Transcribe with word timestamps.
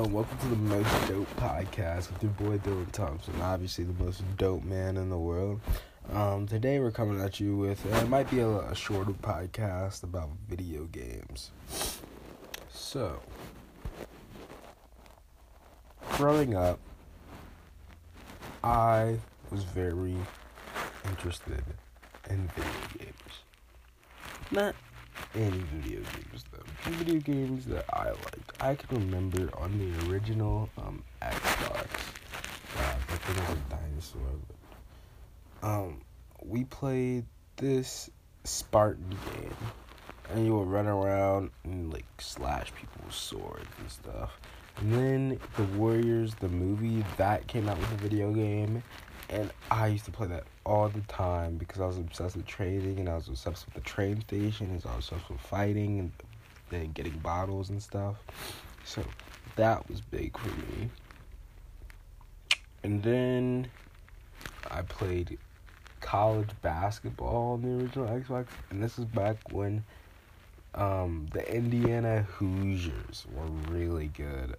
Um, 0.00 0.14
welcome 0.14 0.38
to 0.38 0.46
the 0.46 0.56
most 0.56 1.08
dope 1.08 1.36
podcast 1.36 2.10
with 2.10 2.22
your 2.22 2.32
boy 2.32 2.56
Dylan 2.56 2.90
Thompson, 2.90 3.34
obviously 3.42 3.84
the 3.84 4.02
most 4.02 4.22
dope 4.38 4.64
man 4.64 4.96
in 4.96 5.10
the 5.10 5.18
world. 5.18 5.60
Um, 6.10 6.46
today 6.46 6.78
we're 6.78 6.90
coming 6.90 7.20
at 7.20 7.38
you 7.38 7.54
with 7.54 7.84
uh, 7.92 7.98
it 7.98 8.08
might 8.08 8.30
be 8.30 8.38
a, 8.38 8.48
a 8.48 8.74
shorter 8.74 9.12
podcast 9.12 10.02
about 10.02 10.30
video 10.48 10.84
games. 10.84 11.50
So, 12.70 13.20
growing 16.12 16.54
up, 16.54 16.78
I 18.64 19.18
was 19.50 19.64
very 19.64 20.16
interested 21.10 21.62
in 22.30 22.48
video 22.56 22.72
games. 22.98 23.34
Not 24.50 24.74
any 25.34 25.58
video 25.58 26.00
games 26.00 26.46
though. 26.50 26.69
Video 26.84 27.20
games 27.20 27.66
that 27.66 27.84
I 27.92 28.08
liked. 28.08 28.52
I 28.60 28.74
can 28.74 28.98
remember 28.98 29.50
on 29.58 29.78
the 29.78 30.10
original 30.10 30.68
um, 30.78 31.04
Xbox. 31.20 31.86
Uh, 32.78 32.94
the 33.06 33.16
thing 33.16 33.36
was 33.36 33.58
a 33.58 33.70
dinosaur. 33.70 34.20
But, 35.60 35.68
um, 35.68 36.00
we 36.42 36.64
played 36.64 37.26
this 37.56 38.08
Spartan 38.44 39.10
game, 39.10 39.54
and 40.30 40.46
you 40.46 40.56
would 40.56 40.68
run 40.68 40.86
around 40.86 41.50
and 41.64 41.92
like 41.92 42.06
slash 42.18 42.72
people's 42.74 43.14
swords 43.14 43.66
and 43.78 43.90
stuff. 43.90 44.40
And 44.78 44.92
then 44.92 45.40
the 45.56 45.64
Warriors, 45.78 46.34
the 46.36 46.48
movie, 46.48 47.04
that 47.18 47.46
came 47.46 47.68
out 47.68 47.78
with 47.78 47.92
a 47.92 47.96
video 47.96 48.32
game, 48.32 48.82
and 49.28 49.50
I 49.70 49.88
used 49.88 50.06
to 50.06 50.10
play 50.10 50.28
that 50.28 50.44
all 50.64 50.88
the 50.88 51.00
time 51.02 51.56
because 51.56 51.80
I 51.80 51.86
was 51.86 51.98
obsessed 51.98 52.36
with 52.36 52.46
trading 52.46 52.98
and 52.98 53.08
I 53.08 53.14
was 53.16 53.28
obsessed 53.28 53.66
with 53.66 53.74
the 53.74 53.80
train 53.80 54.20
station 54.22 54.70
and 54.70 54.82
I 54.86 54.96
was 54.96 55.08
obsessed 55.08 55.30
with 55.30 55.40
fighting 55.40 55.98
and 55.98 56.12
then 56.70 56.92
getting 56.92 57.18
bottles 57.18 57.70
and 57.70 57.82
stuff. 57.82 58.16
So 58.84 59.04
that 59.56 59.88
was 59.88 60.00
big 60.00 60.36
for 60.38 60.48
me. 60.48 60.90
And 62.82 63.02
then 63.02 63.68
I 64.70 64.82
played 64.82 65.38
college 66.00 66.48
basketball 66.62 67.52
on 67.52 67.62
the 67.62 67.82
original 67.82 68.06
Xbox, 68.06 68.46
and 68.70 68.82
this 68.82 68.98
is 68.98 69.04
back 69.04 69.36
when 69.52 69.84
um, 70.74 71.26
the 71.32 71.54
Indiana 71.54 72.22
Hoosiers 72.22 73.26
were 73.34 73.74
really 73.74 74.08
good. 74.08 74.56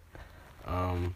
Um, 0.65 1.15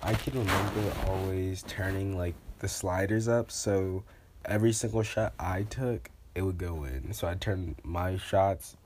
I 0.00 0.14
can 0.14 0.38
remember 0.38 0.92
always 1.06 1.62
turning 1.62 2.16
like 2.16 2.34
the 2.60 2.68
sliders 2.68 3.28
up 3.28 3.50
so 3.50 4.02
every 4.44 4.72
single 4.72 5.02
shot 5.02 5.34
I 5.38 5.62
took 5.64 6.10
it 6.34 6.42
would 6.42 6.58
go 6.58 6.84
in. 6.84 7.12
So 7.12 7.28
I 7.28 7.34
turned 7.34 7.76
my 7.84 8.16
shots 8.16 8.76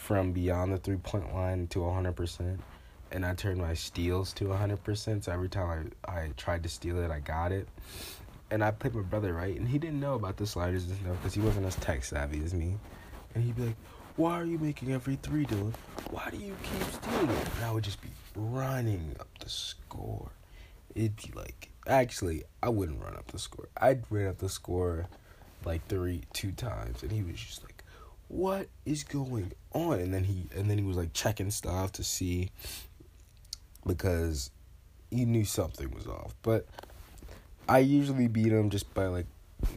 from 0.00 0.32
beyond 0.32 0.72
the 0.72 0.78
three 0.78 0.96
point 0.96 1.32
line 1.34 1.66
to 1.68 1.88
hundred 1.88 2.16
percent 2.16 2.58
and 3.12 3.24
I 3.24 3.34
turned 3.34 3.60
my 3.60 3.74
steals 3.74 4.32
to 4.34 4.50
hundred 4.52 4.82
percent. 4.82 5.24
So 5.24 5.32
every 5.32 5.48
time 5.48 5.92
I, 6.06 6.10
I 6.10 6.30
tried 6.36 6.62
to 6.62 6.68
steal 6.68 6.98
it 6.98 7.10
I 7.10 7.20
got 7.20 7.52
it. 7.52 7.68
And 8.50 8.64
I 8.64 8.70
played 8.70 8.94
my 8.94 9.02
brother 9.02 9.34
right 9.34 9.56
and 9.56 9.68
he 9.68 9.78
didn't 9.78 10.00
know 10.00 10.14
about 10.14 10.36
the 10.38 10.46
sliders 10.46 10.86
and 10.86 10.98
stuff 10.98 11.16
because 11.18 11.34
he 11.34 11.40
wasn't 11.40 11.66
as 11.66 11.76
tech 11.76 12.02
savvy 12.02 12.42
as 12.42 12.54
me. 12.54 12.76
And 13.34 13.44
he'd 13.44 13.56
be 13.56 13.66
like, 13.66 13.76
Why 14.16 14.40
are 14.40 14.44
you 14.44 14.58
making 14.58 14.90
every 14.90 15.16
three, 15.16 15.44
Dylan? 15.44 15.74
Why 16.10 16.28
do 16.30 16.38
you 16.38 16.56
keep 16.62 16.82
stealing 16.82 17.28
it? 17.28 17.48
And 17.56 17.64
I 17.66 17.70
would 17.70 17.84
just 17.84 18.00
be 18.00 18.08
running 18.34 19.14
up 19.20 19.28
the 19.38 19.50
score. 19.50 20.30
It'd 20.94 21.16
be 21.16 21.30
like 21.36 21.70
actually, 21.86 22.44
I 22.62 22.70
wouldn't 22.70 23.02
run 23.02 23.16
up 23.16 23.26
the 23.28 23.38
score. 23.38 23.68
I'd 23.76 24.02
run 24.10 24.28
up 24.28 24.38
the 24.38 24.48
score 24.48 25.08
like 25.64 25.86
three, 25.88 26.22
two 26.32 26.52
times, 26.52 27.02
and 27.02 27.12
he 27.12 27.22
was 27.22 27.34
just 27.34 27.62
like, 27.62 27.84
"What 28.28 28.68
is 28.86 29.04
going 29.04 29.52
on?" 29.72 30.00
And 30.00 30.12
then 30.12 30.24
he, 30.24 30.46
and 30.54 30.70
then 30.70 30.78
he 30.78 30.84
was 30.84 30.96
like 30.96 31.12
checking 31.12 31.50
stuff 31.50 31.92
to 31.92 32.04
see 32.04 32.50
because 33.86 34.50
he 35.10 35.24
knew 35.24 35.44
something 35.44 35.90
was 35.90 36.06
off. 36.06 36.34
But 36.42 36.66
I 37.68 37.78
usually 37.78 38.28
beat 38.28 38.52
him 38.52 38.70
just 38.70 38.92
by 38.94 39.06
like 39.06 39.26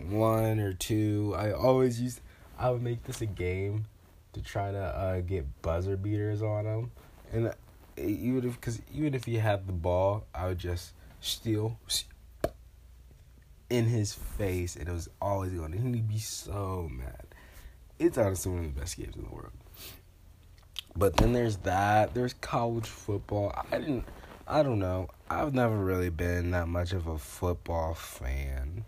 one 0.10 0.60
or 0.60 0.74
two. 0.74 1.34
I 1.38 1.52
always 1.52 2.02
used, 2.02 2.22
I 2.58 2.70
would 2.70 2.82
make 2.82 3.04
this 3.04 3.22
a 3.22 3.26
game 3.26 3.86
to 4.34 4.42
try 4.42 4.72
to 4.72 4.80
uh, 4.80 5.22
get 5.22 5.62
buzzer 5.62 5.96
beaters 5.96 6.42
on 6.42 6.66
him, 6.66 6.92
and 7.32 7.48
uh, 7.48 7.54
even 7.98 8.48
if, 8.50 8.60
cause 8.60 8.82
even 8.94 9.14
if 9.14 9.26
he 9.26 9.36
had 9.36 9.68
the 9.68 9.74
ball, 9.74 10.26
I 10.34 10.48
would 10.48 10.58
just 10.58 10.94
steal 11.22 11.78
in 13.70 13.86
his 13.86 14.14
face, 14.14 14.76
and 14.76 14.88
it 14.88 14.92
was 14.92 15.10
always 15.22 15.52
going. 15.52 15.74
And 15.74 15.96
he'd 15.96 16.08
be 16.08 16.20
so 16.20 16.90
mad. 16.92 17.26
It's 18.00 18.18
honestly 18.18 18.52
one 18.52 18.66
of 18.66 18.74
the 18.74 18.80
best 18.80 18.98
games 18.98 19.16
in 19.16 19.24
the 19.24 19.30
world. 19.30 19.52
But 20.96 21.18
then 21.18 21.34
there's 21.34 21.58
that. 21.58 22.14
There's 22.14 22.34
college 22.36 22.88
football. 22.88 23.54
I 23.72 23.78
didn't. 23.80 24.06
I 24.48 24.62
don't 24.62 24.80
know. 24.80 25.10
I've 25.30 25.54
never 25.54 25.76
really 25.76 26.10
been 26.10 26.52
that 26.52 26.68
much 26.68 26.92
of 26.94 27.08
a 27.08 27.18
football 27.18 27.94
fan, 27.94 28.86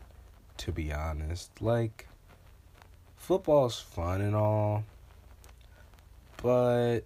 to 0.58 0.72
be 0.72 0.92
honest. 0.92 1.62
Like, 1.62 2.08
football's 3.16 3.80
fun 3.80 4.22
and 4.22 4.36
all, 4.36 4.84
but 6.44 7.02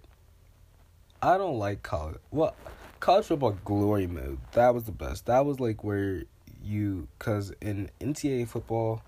I 1.22 1.38
don't 1.38 1.58
like 1.58 1.82
college. 1.82 2.18
Well, 2.30 2.54
college 2.98 3.26
football 3.26 3.56
glory 3.64 4.06
mode. 4.06 4.38
That 4.52 4.74
was 4.74 4.84
the 4.84 4.92
best. 4.92 5.26
That 5.26 5.46
was 5.46 5.60
like 5.60 5.82
where 5.82 6.24
you, 6.62 7.08
cause 7.18 7.52
in 7.62 7.90
NCAA 8.00 8.48
football, 8.48 9.02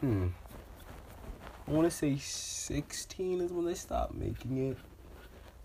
hmm, 0.00 0.28
I 1.66 1.70
want 1.70 1.90
to 1.90 1.94
say 1.94 2.16
sixteen 2.16 3.40
is 3.40 3.52
when 3.52 3.66
they 3.66 3.74
stopped 3.74 4.14
making 4.14 4.70
it. 4.70 4.78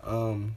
Um, 0.04 0.56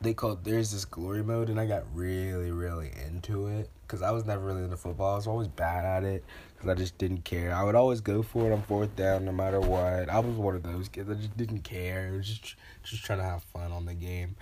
they 0.00 0.14
called 0.14 0.44
there's 0.44 0.72
this 0.72 0.84
glory 0.84 1.22
mode, 1.22 1.48
and 1.48 1.58
I 1.58 1.66
got 1.66 1.84
really 1.94 2.50
really 2.50 2.90
into 3.06 3.46
it 3.46 3.70
because 3.82 4.02
I 4.02 4.10
was 4.10 4.24
never 4.24 4.44
really 4.44 4.64
into 4.64 4.76
football. 4.76 5.12
I 5.12 5.16
was 5.16 5.26
always 5.26 5.48
bad 5.48 5.84
at 5.84 6.04
it 6.04 6.24
because 6.54 6.68
I 6.68 6.74
just 6.74 6.98
didn't 6.98 7.24
care. 7.24 7.54
I 7.54 7.62
would 7.62 7.74
always 7.74 8.00
go 8.00 8.22
for 8.22 8.50
it 8.50 8.52
on 8.52 8.62
fourth 8.62 8.94
down 8.96 9.24
no 9.24 9.32
matter 9.32 9.60
what. 9.60 10.08
I 10.08 10.18
was 10.18 10.36
one 10.36 10.54
of 10.54 10.62
those 10.62 10.88
kids. 10.88 11.10
I 11.10 11.14
just 11.14 11.36
didn't 11.36 11.60
care. 11.60 12.10
I 12.12 12.16
was 12.16 12.26
just 12.26 12.56
just 12.82 13.04
trying 13.04 13.20
to 13.20 13.24
have 13.24 13.42
fun 13.44 13.72
on 13.72 13.86
the 13.86 13.94
game. 13.94 14.36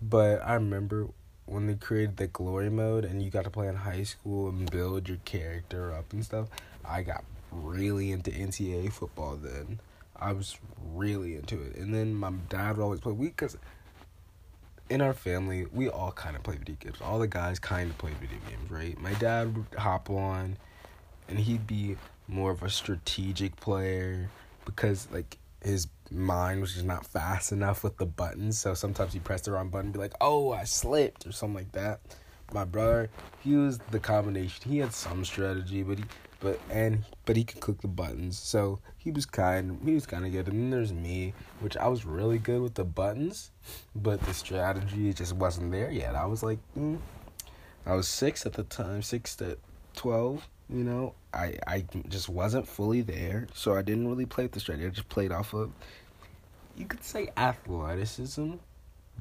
But 0.00 0.44
I 0.44 0.54
remember 0.54 1.08
when 1.46 1.66
they 1.66 1.74
created 1.74 2.16
the 2.16 2.28
glory 2.28 2.70
mode 2.70 3.04
and 3.04 3.22
you 3.22 3.30
got 3.30 3.44
to 3.44 3.50
play 3.50 3.68
in 3.68 3.74
high 3.74 4.04
school 4.04 4.48
and 4.48 4.70
build 4.70 5.08
your 5.08 5.18
character 5.24 5.92
up 5.92 6.12
and 6.12 6.24
stuff. 6.24 6.48
I 6.84 7.02
got 7.02 7.24
really 7.50 8.12
into 8.12 8.30
NCAA 8.30 8.92
football 8.92 9.36
then. 9.36 9.80
I 10.22 10.32
was 10.32 10.58
really 10.94 11.36
into 11.36 11.60
it. 11.62 11.76
And 11.76 11.92
then 11.92 12.14
my 12.14 12.30
dad 12.48 12.76
would 12.76 12.82
always 12.82 13.00
play 13.00 13.12
we 13.12 13.30
cuz 13.30 13.56
in 14.88 15.00
our 15.00 15.14
family, 15.14 15.66
we 15.72 15.88
all 15.88 16.12
kind 16.12 16.36
of 16.36 16.42
play 16.42 16.56
video 16.56 16.76
games. 16.78 16.98
All 17.00 17.18
the 17.18 17.26
guys 17.26 17.58
kind 17.58 17.90
of 17.90 17.98
play 17.98 18.12
video 18.20 18.38
games, 18.48 18.70
right? 18.70 18.98
My 18.98 19.14
dad 19.14 19.56
would 19.56 19.78
hop 19.78 20.10
on 20.10 20.58
and 21.28 21.38
he'd 21.38 21.66
be 21.66 21.96
more 22.28 22.50
of 22.50 22.62
a 22.62 22.70
strategic 22.70 23.56
player 23.56 24.28
because 24.64 25.08
like 25.10 25.38
his 25.62 25.88
mind 26.10 26.60
was 26.60 26.74
just 26.74 26.84
not 26.84 27.06
fast 27.06 27.52
enough 27.52 27.82
with 27.82 27.96
the 27.96 28.06
buttons. 28.06 28.58
So 28.58 28.74
sometimes 28.74 29.12
he 29.12 29.18
pressed 29.18 29.44
the 29.44 29.52
wrong 29.52 29.70
button 29.70 29.86
and 29.86 29.92
be 29.92 29.98
like, 29.98 30.14
oh, 30.20 30.52
I 30.52 30.64
slipped 30.64 31.26
or 31.26 31.32
something 31.32 31.54
like 31.54 31.72
that. 31.72 32.00
My 32.52 32.64
brother, 32.64 33.08
he 33.40 33.56
was 33.56 33.78
the 33.90 33.98
combination. 33.98 34.70
He 34.70 34.78
had 34.78 34.92
some 34.92 35.24
strategy, 35.24 35.82
but 35.82 35.98
he 35.98 36.04
but 36.40 36.58
and 36.70 37.04
but 37.24 37.36
he 37.36 37.44
could 37.44 37.60
click 37.60 37.80
the 37.80 37.88
buttons. 37.88 38.38
So 38.38 38.80
he 38.98 39.10
was 39.10 39.24
kind 39.24 39.80
he 39.84 39.94
was 39.94 40.06
kind 40.06 40.26
of 40.26 40.32
good. 40.32 40.48
And 40.48 40.58
then 40.58 40.70
there's 40.70 40.92
me, 40.92 41.34
which 41.60 41.76
I 41.76 41.88
was 41.88 42.04
really 42.04 42.38
good 42.38 42.60
with 42.60 42.74
the 42.74 42.84
buttons, 42.84 43.50
but 43.94 44.20
the 44.22 44.34
strategy 44.34 45.12
just 45.12 45.34
wasn't 45.34 45.70
there 45.70 45.90
yet. 45.90 46.14
I 46.14 46.26
was 46.26 46.42
like, 46.42 46.58
mm, 46.76 46.98
I 47.86 47.94
was 47.94 48.08
six 48.08 48.44
at 48.44 48.54
the 48.54 48.64
time, 48.64 49.02
six 49.02 49.36
to 49.36 49.56
twelve. 49.94 50.46
You 50.68 50.84
know, 50.84 51.14
I 51.32 51.58
I 51.66 51.84
just 52.08 52.28
wasn't 52.28 52.66
fully 52.66 53.02
there, 53.02 53.46
so 53.54 53.74
I 53.76 53.82
didn't 53.82 54.08
really 54.08 54.26
play 54.26 54.44
with 54.44 54.52
the 54.52 54.60
strategy. 54.60 54.86
I 54.86 54.90
just 54.90 55.08
played 55.08 55.32
off 55.32 55.54
of 55.54 55.70
you 56.76 56.86
could 56.86 57.04
say 57.04 57.28
athleticism, 57.36 58.54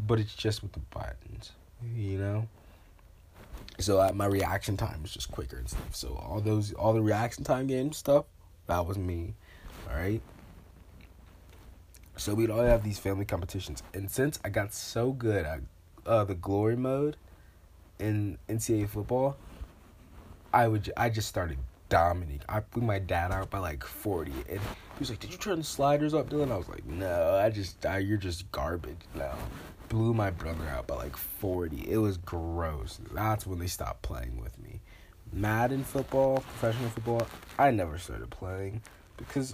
but 0.08 0.20
it's 0.20 0.34
just 0.36 0.64
with 0.64 0.72
the 0.72 0.80
buttons, 0.80 1.52
you 1.96 2.18
know. 2.18 2.48
So 3.82 4.00
uh, 4.00 4.12
my 4.14 4.26
reaction 4.26 4.78
time 4.78 5.02
was 5.02 5.12
just 5.12 5.32
quicker 5.32 5.58
and 5.58 5.70
stuff. 5.70 5.96
So 5.96 6.20
all 6.24 6.40
those, 6.40 6.74
all 6.74 6.94
the 6.94 7.02
reaction 7.02 7.44
time 7.44 7.68
game 7.68 7.92
stuff, 7.92 8.26
that 8.68 8.86
was 8.86 8.98
me. 8.98 9.36
All 9.90 9.96
right. 9.96 10.22
So 12.18 12.34
we'd 12.34 12.52
all 12.52 12.62
have 12.64 12.84
these 12.84 13.00
family 13.00 13.26
competitions, 13.26 13.82
and 13.94 14.10
since 14.12 14.40
I 14.46 14.50
got 14.50 14.74
so 14.74 15.12
good 15.12 15.44
at 15.44 15.62
uh, 16.06 16.24
the 16.24 16.36
glory 16.36 16.76
mode 16.76 17.18
in 18.00 18.38
NCAA 18.48 18.90
football, 18.90 19.38
I 20.54 20.68
would 20.68 20.92
I 20.96 21.10
just 21.10 21.28
started 21.30 21.58
dominating. 21.90 22.42
I 22.48 22.60
put 22.60 22.84
my 22.84 23.00
dad 23.00 23.32
out 23.32 23.50
by 23.50 23.60
like 23.60 23.84
forty, 23.84 24.34
and 24.50 24.60
he 24.60 25.00
was 25.00 25.10
like, 25.10 25.20
"Did 25.20 25.32
you 25.32 25.38
turn 25.38 25.58
the 25.60 25.64
sliders 25.64 26.14
up, 26.14 26.30
Dylan?" 26.30 26.52
I 26.52 26.58
was 26.58 26.70
like, 26.70 26.86
"No, 26.86 27.36
I 27.36 27.50
just 27.50 27.86
I, 27.86 28.00
you're 28.00 28.18
just 28.18 28.52
garbage." 28.52 29.00
No, 29.16 29.34
blew 29.92 30.14
my 30.14 30.30
brother 30.30 30.66
out 30.70 30.88
by 30.88 30.96
like 30.96 31.18
forty. 31.18 31.86
It 31.86 31.98
was 31.98 32.16
gross. 32.16 33.02
That's 33.12 33.46
when 33.46 33.60
they 33.60 33.68
stopped 33.68 34.04
playing 34.04 34.40
with 34.42 34.58
me. 34.58 34.80
Madden 35.34 35.84
football, 35.84 36.38
professional 36.38 36.90
football, 36.92 37.28
I 37.60 37.72
never 37.72 37.98
started 37.98 38.30
playing 38.30 38.82
because 39.18 39.54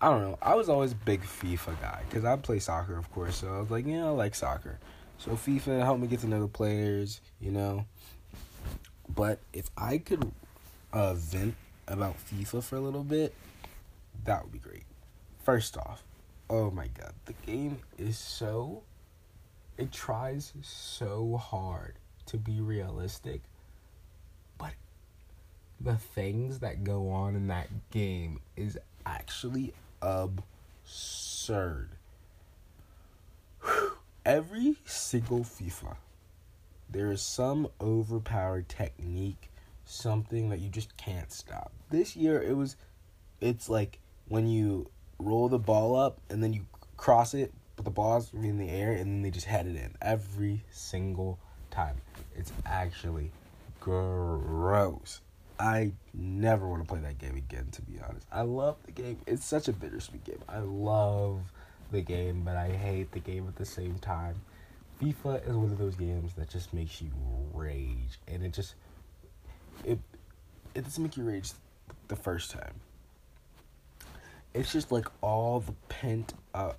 I 0.00 0.10
don't 0.10 0.22
know. 0.22 0.38
I 0.40 0.54
was 0.54 0.68
always 0.68 0.92
a 0.92 0.94
big 0.94 1.22
FIFA 1.22 1.80
guy 1.80 2.02
because 2.08 2.24
I 2.24 2.36
play 2.36 2.60
soccer, 2.60 2.96
of 2.96 3.10
course. 3.10 3.34
So 3.34 3.48
I 3.52 3.58
was 3.58 3.68
like, 3.68 3.84
yeah, 3.84 4.06
I 4.06 4.10
like 4.10 4.36
soccer. 4.36 4.78
So 5.18 5.32
FIFA 5.32 5.82
helped 5.82 6.00
me 6.00 6.06
get 6.06 6.20
to 6.20 6.28
know 6.28 6.40
the 6.40 6.46
players, 6.48 7.20
you 7.40 7.50
know. 7.50 7.84
But 9.12 9.40
if 9.52 9.70
I 9.76 9.98
could 9.98 10.30
uh, 10.92 11.14
vent 11.14 11.56
about 11.88 12.14
FIFA 12.28 12.62
for 12.62 12.76
a 12.76 12.80
little 12.80 13.02
bit, 13.02 13.34
that 14.24 14.44
would 14.44 14.52
be 14.52 14.60
great. 14.60 14.84
First 15.42 15.76
off, 15.76 16.04
oh 16.48 16.70
my 16.70 16.86
god, 16.86 17.12
the 17.24 17.34
game 17.44 17.78
is 17.98 18.16
so. 18.18 18.84
It 19.78 19.90
tries 19.90 20.52
so 20.62 21.36
hard 21.36 21.94
to 22.26 22.36
be 22.36 22.60
realistic, 22.60 23.40
but 24.58 24.72
the 25.80 25.96
things 25.96 26.58
that 26.60 26.84
go 26.84 27.10
on 27.10 27.34
in 27.34 27.48
that 27.48 27.68
game 27.90 28.40
is 28.56 28.78
actually 29.06 29.72
absurd. 30.02 31.90
Every 34.26 34.76
single 34.84 35.40
FIFA, 35.40 35.96
there 36.88 37.10
is 37.10 37.22
some 37.22 37.68
overpowered 37.80 38.68
technique, 38.68 39.50
something 39.84 40.50
that 40.50 40.60
you 40.60 40.68
just 40.68 40.96
can't 40.96 41.32
stop. 41.32 41.72
This 41.90 42.14
year, 42.14 42.40
it 42.40 42.56
was, 42.56 42.76
it's 43.40 43.68
like 43.68 43.98
when 44.28 44.46
you 44.46 44.90
roll 45.18 45.48
the 45.48 45.58
ball 45.58 45.96
up 45.96 46.20
and 46.30 46.42
then 46.42 46.52
you 46.52 46.66
cross 46.96 47.34
it, 47.34 47.52
but 47.76 47.84
the 47.84 47.90
ball's 47.90 48.32
were 48.32 48.44
in 48.44 48.58
the 48.58 48.68
air 48.68 48.92
and 48.92 49.06
then 49.06 49.22
they 49.22 49.30
just 49.30 49.46
head 49.46 49.66
it 49.66 49.76
in 49.76 49.94
every 50.00 50.62
single 50.70 51.38
time. 51.70 51.96
It's 52.36 52.52
actually 52.66 53.30
gross. 53.80 55.20
I 55.58 55.92
never 56.12 56.68
want 56.68 56.82
to 56.82 56.88
play 56.88 57.00
that 57.00 57.18
game 57.18 57.36
again, 57.36 57.68
to 57.72 57.82
be 57.82 57.94
honest. 58.06 58.26
I 58.32 58.42
love 58.42 58.76
the 58.84 58.92
game. 58.92 59.18
It's 59.26 59.44
such 59.44 59.68
a 59.68 59.72
bittersweet 59.72 60.24
game. 60.24 60.40
I 60.48 60.58
love 60.58 61.40
the 61.92 62.00
game, 62.00 62.42
but 62.44 62.56
I 62.56 62.70
hate 62.70 63.12
the 63.12 63.20
game 63.20 63.46
at 63.46 63.56
the 63.56 63.64
same 63.64 63.96
time. 64.00 64.34
FIFA 65.00 65.48
is 65.48 65.54
one 65.54 65.70
of 65.70 65.78
those 65.78 65.94
games 65.94 66.32
that 66.34 66.48
just 66.48 66.72
makes 66.72 67.00
you 67.00 67.10
rage, 67.52 68.18
and 68.28 68.42
it 68.44 68.52
just 68.52 68.74
it 69.84 69.98
it 70.74 70.84
doesn't 70.84 71.02
make 71.02 71.16
you 71.16 71.24
rage 71.24 71.50
the 72.08 72.16
first 72.16 72.50
time. 72.50 72.74
It's 74.54 74.72
just 74.72 74.92
like 74.92 75.06
all 75.20 75.60
the 75.60 75.72
pent 75.88 76.34
up 76.54 76.78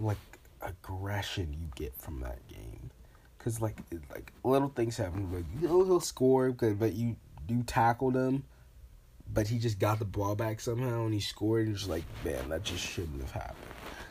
like 0.00 0.18
aggression 0.60 1.52
you 1.52 1.68
get 1.76 1.94
from 1.96 2.20
that 2.20 2.46
game, 2.48 2.90
cause 3.38 3.60
like 3.60 3.78
it, 3.90 4.00
like 4.10 4.32
little 4.44 4.68
things 4.68 4.96
happen, 4.96 5.32
like 5.32 5.44
you 5.60 5.68
know 5.68 5.84
he'll 5.84 6.00
score, 6.00 6.50
but 6.50 6.94
you 6.94 7.16
you 7.48 7.62
tackled 7.62 8.14
him, 8.14 8.44
but 9.32 9.48
he 9.48 9.58
just 9.58 9.78
got 9.78 9.98
the 9.98 10.04
ball 10.04 10.34
back 10.34 10.60
somehow 10.60 11.04
and 11.04 11.14
he 11.14 11.20
scored, 11.20 11.66
and 11.66 11.76
just 11.76 11.88
like 11.88 12.04
man, 12.24 12.48
that 12.48 12.62
just 12.62 12.84
shouldn't 12.84 13.20
have 13.20 13.32
happened. 13.32 13.56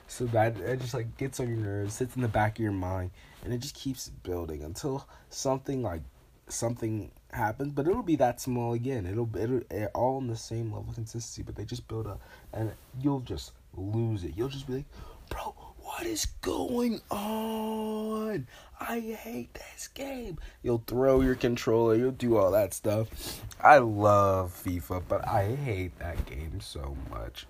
So 0.08 0.26
that 0.28 0.58
it 0.58 0.80
just 0.80 0.94
like 0.94 1.18
gets 1.18 1.40
on 1.40 1.50
your 1.50 1.58
nerves, 1.58 1.96
sits 1.96 2.16
in 2.16 2.22
the 2.22 2.28
back 2.28 2.58
of 2.58 2.64
your 2.64 2.72
mind, 2.72 3.12
and 3.44 3.54
it 3.54 3.60
just 3.60 3.76
keeps 3.76 4.10
building 4.10 4.64
until 4.64 5.08
something 5.30 5.84
like 5.84 6.02
something 6.48 7.12
happens. 7.32 7.74
But 7.74 7.88
it'll 7.88 8.04
be 8.04 8.16
that 8.18 8.40
small 8.40 8.74
again. 8.74 9.06
It'll 9.06 9.30
it'll 9.38 9.62
it, 9.70 9.92
all 9.94 10.18
on 10.18 10.28
the 10.28 10.38
same 10.38 10.72
level 10.72 10.90
of 10.90 10.96
consistency, 10.96 11.44
but 11.44 11.56
they 11.56 11.66
just 11.66 11.88
build 11.88 12.08
up, 12.08 12.22
and 12.54 12.72
you'll 13.02 13.20
just 13.20 13.52
lose 13.76 14.24
it. 14.24 14.34
You'll 14.36 14.50
just 14.50 14.66
be 14.68 14.74
like, 14.76 14.86
bro, 15.30 15.54
what 15.98 16.06
is 16.06 16.28
going 16.42 17.02
on? 17.10 18.46
I 18.80 19.00
hate 19.00 19.52
this 19.56 19.88
game. 19.88 20.38
You'll 20.62 20.84
throw 20.86 21.22
your 21.22 21.34
controller, 21.34 21.96
you'll 21.96 22.12
do 22.12 22.38
all 22.38 22.52
that 22.52 22.76
stuff. 22.76 23.42
I 23.60 23.80
love 23.80 24.54
FIFA, 24.64 25.02
but 25.08 25.28
I 25.28 25.56
hate 25.56 25.98
that 25.98 26.24
game 26.28 26.62
so 26.62 26.96
much. 27.10 27.48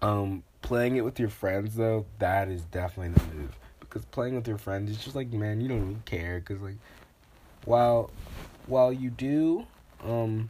Um, 0.00 0.44
playing 0.62 0.96
it 0.96 1.04
with 1.04 1.18
your 1.18 1.30
friends 1.30 1.74
though, 1.74 2.06
that 2.20 2.48
is 2.48 2.62
definitely 2.66 3.14
the 3.14 3.34
move. 3.34 3.58
Because 3.80 4.04
playing 4.04 4.36
with 4.36 4.46
your 4.46 4.58
friends 4.58 4.88
is 4.88 5.02
just 5.02 5.16
like, 5.16 5.32
man, 5.32 5.60
you 5.60 5.66
don't 5.66 5.78
even 5.78 6.02
care. 6.04 6.38
Because 6.38 6.62
like, 6.62 6.78
while 7.64 8.12
while 8.68 8.92
you 8.92 9.10
do, 9.10 9.66
um, 10.04 10.48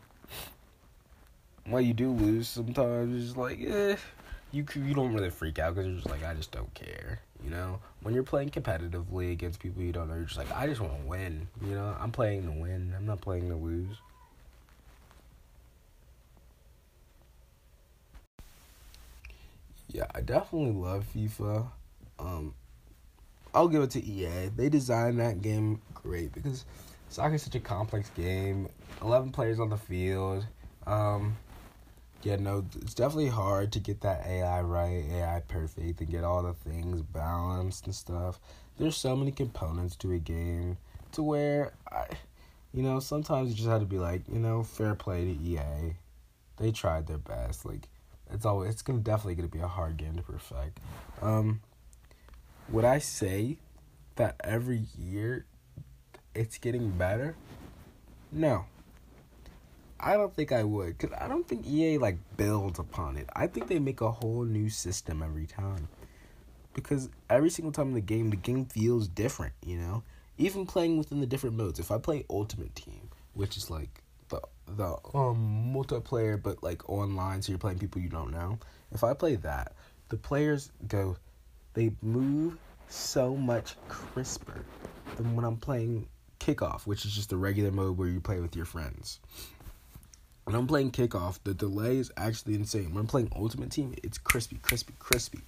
while 1.64 1.80
you 1.80 1.94
do 1.94 2.10
lose 2.10 2.48
sometimes, 2.48 3.30
it's 3.30 3.38
like, 3.38 3.60
eh, 3.62 3.96
you 4.52 4.64
you 4.75 4.94
don't 4.94 5.14
really 5.14 5.31
freak 5.31 5.58
out 5.58 5.75
because 5.75 5.87
you're 5.87 5.97
just 5.97 6.11
like, 6.11 6.25
I 6.25 6.35
just 6.35 6.50
don't 6.50 6.73
care. 6.75 7.20
You 7.43 7.50
know, 7.50 7.81
when 8.02 8.14
you're 8.14 8.23
playing 8.23 8.50
competitively 8.50 9.32
against 9.32 9.61
people 9.61 9.82
you 9.82 9.93
don't 9.93 10.08
know, 10.08 10.14
you're 10.14 10.25
just 10.25 10.38
like, 10.38 10.52
I 10.55 10.67
just 10.67 10.81
want 10.81 11.00
to 11.00 11.06
win. 11.06 11.49
You 11.62 11.75
know, 11.75 11.97
I'm 11.99 12.11
playing 12.11 12.44
to 12.44 12.52
win. 12.52 12.93
I'm 12.97 13.06
not 13.06 13.20
playing 13.20 13.49
to 13.49 13.56
lose. 13.56 13.97
Yeah, 19.88 20.06
I 20.14 20.20
definitely 20.20 20.73
love 20.73 21.05
FIFA. 21.14 21.67
Um, 22.19 22.55
I'll 23.55 23.69
give 23.69 23.82
it 23.82 23.91
to 23.93 24.05
EA. 24.05 24.50
They 24.55 24.69
designed 24.69 25.19
that 25.19 25.43
game 25.43 25.81
great 25.94 26.32
because 26.32 26.64
soccer 27.08 27.35
is 27.35 27.43
such 27.43 27.55
a 27.56 27.61
complex 27.61 28.11
game. 28.11 28.69
Eleven 29.03 29.31
players 29.31 29.58
on 29.58 29.70
the 29.70 29.76
field. 29.76 30.46
Um, 30.87 31.37
yeah, 32.22 32.37
no, 32.37 32.67
it's 32.81 32.94
definitely 32.94 33.28
hard 33.28 33.72
to 33.72 33.81
get 33.81 34.02
that 34.02 34.26
AI 34.26 34.61
right, 34.61 35.05
AI 35.11 35.43
perfect, 35.49 36.00
and 36.00 36.11
get 36.11 36.25
all 36.25 36.43
the 36.43 36.52
things 36.52 37.02
balanced 37.02 37.87
and 37.87 37.94
stuff. 37.94 38.38
There's 38.78 38.96
so 38.96 39.17
many 39.17 39.32
components 39.32 39.96
to 39.96 40.12
a 40.12 40.19
game 40.19 40.76
to 41.12 41.22
where 41.22 41.72
I, 41.90 42.06
you 42.72 42.82
know, 42.82 43.00
sometimes 43.00 43.50
you 43.50 43.56
just 43.56 43.69
have 43.69 43.81
to 43.81 43.87
be 43.87 43.99
like, 43.99 44.22
you 44.28 44.38
know, 44.38 44.62
fair 44.62 44.94
play 44.94 45.25
to 45.25 45.31
EA. 45.31 45.96
They 46.58 46.72
tried 46.72 47.06
their 47.06 47.19
best. 47.19 47.64
Like 47.64 47.88
it's 48.31 48.44
always 48.44 48.70
it's 48.70 48.82
gonna 48.82 49.00
definitely 49.00 49.34
gonna 49.34 49.49
be 49.49 49.61
a 49.61 49.69
hard 49.69 49.96
game 49.96 50.17
to 50.17 50.22
perfect. 50.22 50.78
Um, 51.22 51.61
would 52.69 52.84
I 52.84 52.99
say 52.99 53.56
that 54.17 54.37
every 54.44 54.84
year 54.99 55.46
it's 56.34 56.58
getting 56.58 56.90
better? 56.90 57.34
No. 58.31 58.67
I 60.02 60.14
don't 60.14 60.35
think 60.35 60.52
I 60.52 60.64
would, 60.64 60.99
cause 60.99 61.11
I 61.19 61.29
don't 61.29 61.47
think 61.47 61.67
EA 61.67 61.99
like 61.99 62.19
builds 62.37 62.79
upon 62.79 63.17
it. 63.17 63.29
I 63.35 63.47
think 63.47 63.69
they 63.69 63.79
make 63.79 64.00
a 64.00 64.11
whole 64.11 64.44
new 64.44 64.70
system 64.70 65.23
every 65.23 65.47
time, 65.47 65.88
because 66.75 67.08
every 67.29 67.50
single 67.50 67.73
time 67.73 67.88
in 67.88 67.94
the 67.94 68.00
game, 68.00 68.31
the 68.31 68.37
game 68.37 68.64
feels 68.64 69.08
different. 69.08 69.52
You 69.64 69.79
know, 69.79 70.02
even 70.38 70.67
playing 70.67 70.97
within 70.97 71.20
the 71.20 71.26
different 71.26 71.56
modes. 71.56 71.79
If 71.79 71.91
I 71.91 71.99
play 71.99 72.25
Ultimate 72.31 72.75
Team, 72.75 73.11
which 73.35 73.56
is 73.56 73.70
like 73.70 74.02
the 74.29 74.41
the 74.76 74.97
um 75.14 75.73
multiplayer 75.75 76.41
but 76.41 76.62
like 76.62 76.88
online 76.88 77.43
so 77.43 77.50
you're 77.50 77.58
playing 77.58 77.79
people 77.79 78.00
you 78.00 78.08
don't 78.08 78.31
know 78.31 78.58
if 78.93 79.03
i 79.05 79.12
play 79.12 79.35
that 79.35 79.73
the 80.08 80.17
players 80.17 80.70
go 80.87 81.17
they 81.75 81.91
move 82.03 82.56
so 82.88 83.37
much 83.37 83.75
crisper 83.88 84.64
than 85.17 85.35
when 85.35 85.44
i'm 85.44 85.56
playing 85.56 86.06
kickoff 86.39 86.86
which 86.86 87.05
is 87.05 87.13
just 87.13 87.32
a 87.32 87.36
regular 87.36 87.70
mode 87.70 87.96
where 87.98 88.08
you 88.08 88.20
play 88.20 88.41
with 88.41 88.56
your 88.56 88.65
friends 88.65 89.20
when 90.50 90.58
i'm 90.58 90.66
playing 90.66 90.90
kickoff 90.90 91.38
the 91.44 91.54
delay 91.54 91.96
is 91.96 92.10
actually 92.16 92.54
insane 92.54 92.92
when 92.92 93.02
i'm 93.02 93.06
playing 93.06 93.30
ultimate 93.36 93.70
team 93.70 93.94
it's 94.02 94.19
crispy 94.19 94.58
crispy 94.62 94.92
crispy 94.98 95.40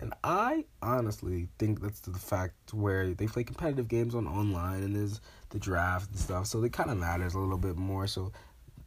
and 0.00 0.14
I 0.22 0.64
honestly 0.80 1.48
think 1.58 1.80
that's 1.80 2.00
the 2.00 2.16
fact 2.16 2.72
where 2.72 3.12
they 3.14 3.26
play 3.26 3.42
competitive 3.42 3.88
games 3.88 4.14
on 4.14 4.26
online 4.28 4.82
and 4.84 4.94
there's 4.94 5.20
the 5.50 5.58
draft 5.58 6.10
and 6.10 6.18
stuff. 6.18 6.46
So 6.46 6.62
it 6.62 6.72
kind 6.72 6.90
of 6.90 6.98
matters 6.98 7.34
a 7.34 7.38
little 7.38 7.58
bit 7.58 7.76
more. 7.76 8.06
So 8.06 8.32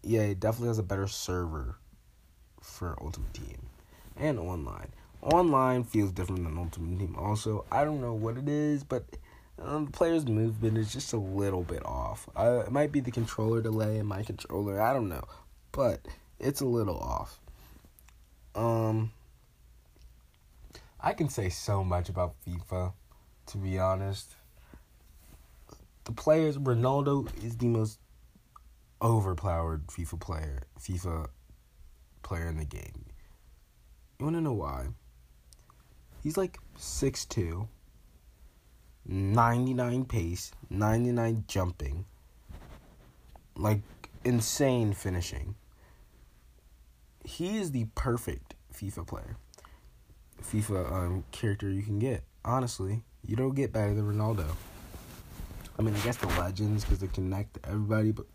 yeah, 0.04 0.22
it 0.22 0.40
definitely 0.40 0.70
has 0.70 0.80
a 0.80 0.84
better 0.84 1.08
server 1.08 1.76
for 2.62 2.98
Ultimate 3.02 3.34
Team 3.34 3.58
and 4.16 4.40
online. 4.40 4.88
Online 5.22 5.84
feels 5.84 6.12
different 6.12 6.46
than 6.46 6.58
Ultimate 6.58 7.00
Team. 7.00 7.16
Also, 7.18 7.66
I 7.72 7.84
don't 7.84 8.02
know 8.02 8.14
what 8.14 8.38
it 8.38 8.48
is, 8.48 8.84
but 8.84 9.04
um, 9.62 9.86
the 9.86 9.92
player's 9.92 10.28
movement 10.28 10.78
is 10.78 10.92
just 10.92 11.14
a 11.14 11.18
little 11.18 11.64
bit 11.64 11.86
off. 11.86 12.28
Uh, 12.36 12.64
it 12.66 12.72
might 12.72 12.92
be 12.92 13.00
the 13.00 13.12
controller 13.12 13.62
delay 13.62 13.98
in 13.98 14.06
my 14.06 14.24
controller. 14.24 14.82
I 14.82 14.94
don't 14.94 15.10
know, 15.10 15.24
but 15.72 16.02
it's 16.40 16.62
a 16.62 16.66
little 16.66 16.98
off. 16.98 17.40
Um, 18.56 19.12
I 21.00 21.14
can 21.14 21.30
say 21.30 21.50
so 21.50 21.84
much 21.84 22.10
about 22.10 22.36
FIFA, 22.46 22.94
to 23.48 23.58
be 23.58 23.80
honest. 23.80 24.36
The 26.04 26.12
players, 26.12 26.58
Ronaldo 26.58 27.30
is 27.44 27.58
the 27.58 27.68
most 27.68 28.00
overpowered 29.02 29.88
FIFA 29.88 30.20
player, 30.20 30.64
FIFA 30.80 31.28
player 32.24 32.48
in 32.48 32.58
the 32.58 32.66
game. 32.66 33.06
You 34.20 34.26
want 34.26 34.36
to 34.36 34.42
know 34.42 34.54
why? 34.54 34.88
He's 36.22 36.38
like 36.38 36.60
6'2", 36.78 37.68
99 39.06 40.06
pace, 40.06 40.52
99 40.70 41.46
jumping, 41.48 42.06
like 43.56 43.82
insane 44.24 44.94
finishing. 44.94 45.56
He 47.24 47.58
is 47.58 47.72
the 47.72 47.86
perfect 47.96 48.56
FIFA 48.74 49.08
player, 49.08 49.38
FIFA 50.44 50.92
um, 50.92 51.24
character 51.32 51.70
you 51.70 51.84
can 51.84 52.00
get. 52.00 52.24
Honestly, 52.44 53.04
you 53.26 53.36
don't 53.36 53.54
get 53.54 53.72
better 53.72 53.94
than 53.94 54.12
Ronaldo. 54.12 54.46
I 55.78 55.84
mean, 55.84 55.96
I 55.96 56.00
guess 56.00 56.18
the 56.18 56.28
legends 56.28 56.84
because 56.84 57.00
they 57.00 57.08
connect 57.08 57.60
everybody, 57.64 58.12
but 58.12 58.26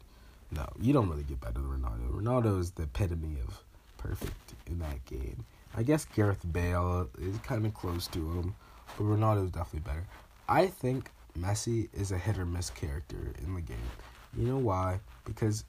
no, 0.51 0.67
you 0.81 0.93
don't 0.93 1.09
really 1.09 1.25
get 1.25 1.41
better 1.41 1.55
than 1.55 1.65
Ronaldo. 1.65 2.11
Ronaldo 2.11 2.61
is 2.61 2.71
the 2.71 2.85
epitome 2.85 3.39
of 3.47 3.63
perfect 3.99 4.55
in 4.67 4.79
that 4.79 5.05
game. 5.05 5.45
I 5.77 5.83
guess 5.83 6.05
Gareth 6.05 6.45
Bale 6.53 7.09
is 7.19 7.37
kind 7.39 7.67
of 7.67 7.75
close 7.75 8.07
to 8.09 8.19
him, 8.19 8.55
but 8.97 9.05
Ronaldo 9.05 9.45
is 9.45 9.51
definitely 9.51 9.81
better. 9.81 10.07
I 10.49 10.69
think 10.69 11.11
Messi 11.39 11.89
is 11.93 12.13
a 12.13 12.19
hit 12.19 12.39
or 12.39 12.47
miss 12.47 12.71
character 12.71 13.35
in 13.43 13.55
the 13.55 13.61
game. 13.61 13.77
You 14.37 14.47
know 14.47 14.59
why? 14.59 15.01
Because 15.25 15.65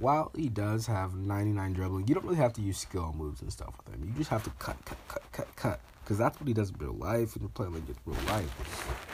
while 0.00 0.30
he 0.36 0.48
does 0.48 0.86
have 0.86 1.14
99 1.14 1.72
dribbling, 1.72 2.08
you 2.08 2.14
don't 2.14 2.24
really 2.24 2.36
have 2.36 2.52
to 2.54 2.62
use 2.62 2.78
skill 2.78 3.14
moves 3.16 3.42
and 3.42 3.52
stuff 3.52 3.74
with 3.78 3.94
him. 3.94 4.04
You 4.04 4.12
just 4.14 4.30
have 4.30 4.44
to 4.44 4.50
cut, 4.58 4.76
cut, 4.84 4.98
cut, 5.08 5.22
cut, 5.32 5.56
cut. 5.56 5.80
Because 6.02 6.18
that's 6.18 6.40
what 6.40 6.48
he 6.48 6.54
does 6.54 6.70
in 6.70 6.76
real 6.78 6.94
life, 6.94 7.36
and 7.36 7.52
playing 7.52 7.74
like 7.74 7.82
it's 7.88 7.98
real 8.06 8.16
life. 8.26 9.08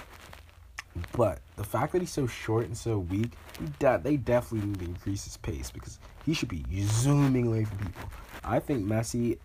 But 1.16 1.40
the 1.56 1.64
fact 1.64 1.92
that 1.92 2.02
he's 2.02 2.12
so 2.12 2.26
short 2.26 2.66
and 2.66 2.76
so 2.76 2.98
weak, 2.98 3.32
de- 3.80 4.00
they 4.02 4.16
definitely 4.16 4.68
need 4.68 4.78
to 4.80 4.84
increase 4.84 5.24
his 5.24 5.36
pace 5.38 5.70
because 5.70 5.98
he 6.24 6.34
should 6.34 6.48
be 6.48 6.64
zooming 6.82 7.48
away 7.48 7.64
from 7.64 7.78
people. 7.78 8.08
I 8.44 8.60
think 8.60 8.86
Messi, 8.86 9.38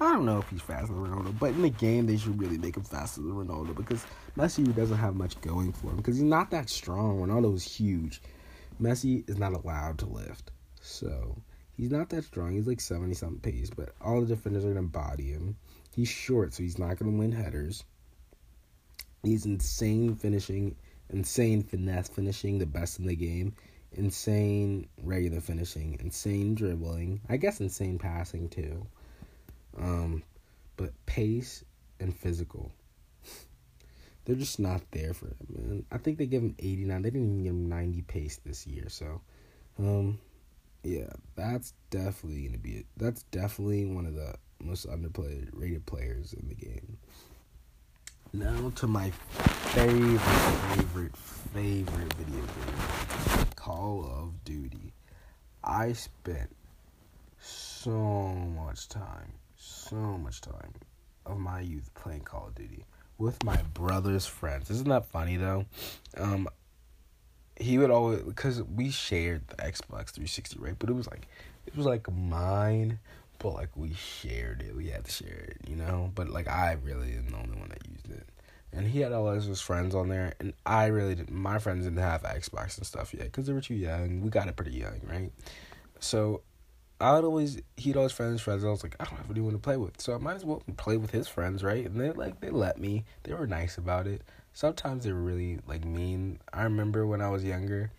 I 0.00 0.12
don't 0.12 0.24
know 0.24 0.38
if 0.38 0.48
he's 0.48 0.62
faster 0.62 0.94
than 0.94 1.04
Ronaldo, 1.04 1.38
but 1.38 1.50
in 1.50 1.62
the 1.62 1.70
game 1.70 2.06
they 2.06 2.16
should 2.16 2.40
really 2.40 2.56
make 2.56 2.76
him 2.76 2.84
faster 2.84 3.20
than 3.20 3.32
Ronaldo 3.32 3.76
because 3.76 4.06
Messi 4.38 4.74
doesn't 4.74 4.96
have 4.96 5.14
much 5.14 5.38
going 5.42 5.72
for 5.72 5.90
him 5.90 5.96
because 5.96 6.16
he's 6.16 6.24
not 6.24 6.50
that 6.52 6.70
strong. 6.70 7.18
Ronaldo 7.20 7.54
is 7.54 7.64
huge. 7.64 8.22
Messi 8.80 9.28
is 9.28 9.36
not 9.36 9.52
allowed 9.52 9.98
to 9.98 10.06
lift. 10.06 10.52
So 10.82 11.36
he's 11.76 11.90
not 11.90 12.10
that 12.10 12.24
strong. 12.24 12.54
He's 12.54 12.66
like 12.66 12.80
70 12.80 13.14
something 13.14 13.52
pace, 13.52 13.70
but 13.70 13.90
all 14.00 14.20
the 14.20 14.26
defenders 14.26 14.64
are 14.64 14.72
going 14.72 14.86
to 14.86 14.90
body 14.90 15.30
him. 15.30 15.56
He's 15.94 16.08
short, 16.08 16.54
so 16.54 16.62
he's 16.62 16.78
not 16.78 16.98
going 16.98 17.12
to 17.12 17.18
win 17.18 17.32
headers. 17.32 17.84
He's 19.22 19.46
insane 19.46 20.14
finishing, 20.14 20.76
insane 21.10 21.62
finesse 21.62 22.08
finishing, 22.08 22.58
the 22.58 22.66
best 22.66 22.98
in 22.98 23.06
the 23.06 23.16
game. 23.16 23.54
Insane 23.92 24.86
regular 25.02 25.40
finishing, 25.40 25.96
insane 26.00 26.54
dribbling. 26.54 27.20
I 27.28 27.36
guess 27.36 27.60
insane 27.60 27.98
passing 27.98 28.48
too. 28.48 28.86
Um, 29.76 30.22
but 30.76 30.92
pace 31.06 31.64
and 31.98 32.14
physical. 32.14 32.70
They're 34.24 34.36
just 34.36 34.60
not 34.60 34.82
there 34.90 35.14
for 35.14 35.26
him. 35.26 35.86
I 35.90 35.98
think 35.98 36.18
they 36.18 36.26
give 36.26 36.42
him 36.42 36.54
89. 36.58 37.02
They 37.02 37.10
didn't 37.10 37.26
even 37.26 37.42
give 37.42 37.52
him 37.52 37.68
90 37.68 38.02
pace 38.02 38.40
this 38.44 38.66
year. 38.66 38.88
So, 38.88 39.20
um, 39.78 40.18
yeah, 40.88 41.10
that's 41.36 41.74
definitely 41.90 42.46
gonna 42.46 42.58
be 42.58 42.78
it. 42.78 42.86
That's 42.96 43.22
definitely 43.24 43.84
one 43.84 44.06
of 44.06 44.14
the 44.14 44.34
most 44.58 44.88
underplayed 44.88 45.50
rated 45.52 45.84
players 45.84 46.32
in 46.32 46.48
the 46.48 46.54
game. 46.54 46.96
Now 48.32 48.72
to 48.76 48.86
my 48.86 49.10
favorite, 49.10 50.20
favorite, 50.20 51.16
favorite 51.16 52.12
video 52.14 52.40
game, 52.40 53.46
Call 53.54 54.04
of 54.04 54.44
Duty. 54.44 54.94
I 55.62 55.92
spent 55.92 56.54
so 57.38 57.90
much 57.90 58.88
time, 58.88 59.32
so 59.56 59.96
much 59.96 60.40
time 60.40 60.72
of 61.26 61.38
my 61.38 61.60
youth 61.60 61.90
playing 61.94 62.22
Call 62.22 62.46
of 62.46 62.54
Duty 62.54 62.84
with 63.18 63.44
my 63.44 63.60
brother's 63.74 64.24
friends. 64.24 64.70
Isn't 64.70 64.88
that 64.88 65.06
funny 65.06 65.36
though? 65.36 65.66
Um, 66.16 66.48
he 67.60 67.78
would 67.78 67.90
always 67.90 68.22
because 68.22 68.62
we 68.62 68.90
shared 68.90 69.46
the 69.48 69.56
Xbox 69.56 70.10
360, 70.10 70.58
right? 70.58 70.78
But 70.78 70.90
it 70.90 70.94
was 70.94 71.08
like 71.10 71.26
it 71.66 71.76
was 71.76 71.86
like 71.86 72.10
mine, 72.12 72.98
but 73.38 73.54
like 73.54 73.70
we 73.76 73.94
shared 73.94 74.62
it. 74.62 74.74
We 74.76 74.88
had 74.88 75.04
to 75.04 75.10
share 75.10 75.48
it, 75.48 75.58
you 75.68 75.76
know. 75.76 76.10
But 76.14 76.28
like 76.28 76.48
I 76.48 76.76
really 76.82 77.12
am 77.12 77.28
the 77.28 77.36
only 77.36 77.58
one 77.58 77.68
that 77.70 77.86
used 77.88 78.10
it, 78.10 78.28
and 78.72 78.86
he 78.86 79.00
had 79.00 79.12
all 79.12 79.30
his 79.30 79.60
friends 79.60 79.94
on 79.94 80.08
there, 80.08 80.34
and 80.40 80.52
I 80.64 80.86
really 80.86 81.14
didn't. 81.14 81.32
My 81.32 81.58
friends 81.58 81.84
didn't 81.84 81.98
have 81.98 82.22
Xbox 82.22 82.78
and 82.78 82.86
stuff 82.86 83.12
yet 83.12 83.24
because 83.24 83.46
they 83.46 83.52
were 83.52 83.60
too 83.60 83.74
young. 83.74 84.20
We 84.20 84.30
got 84.30 84.48
it 84.48 84.56
pretty 84.56 84.78
young, 84.78 85.00
right? 85.04 85.32
So 86.00 86.42
I 87.00 87.14
would 87.14 87.24
always 87.24 87.60
he'd 87.76 87.96
always 87.96 88.12
friends 88.12 88.40
friends. 88.40 88.64
I 88.64 88.68
was 88.68 88.84
like, 88.84 88.94
I 89.00 89.04
don't 89.04 89.18
have 89.18 89.30
anyone 89.30 89.52
to 89.52 89.58
play 89.58 89.76
with, 89.76 90.00
so 90.00 90.14
I 90.14 90.18
might 90.18 90.36
as 90.36 90.44
well 90.44 90.62
play 90.76 90.96
with 90.96 91.10
his 91.10 91.26
friends, 91.26 91.64
right? 91.64 91.84
And 91.84 92.00
they 92.00 92.12
like 92.12 92.40
they 92.40 92.50
let 92.50 92.78
me. 92.78 93.04
They 93.24 93.34
were 93.34 93.46
nice 93.48 93.78
about 93.78 94.06
it 94.06 94.22
sometimes 94.58 95.04
they're 95.04 95.14
really 95.14 95.60
like 95.68 95.84
mean. 95.84 96.40
I 96.52 96.64
remember 96.64 97.06
when 97.06 97.20
I 97.20 97.30
was 97.30 97.44
younger, 97.44 97.92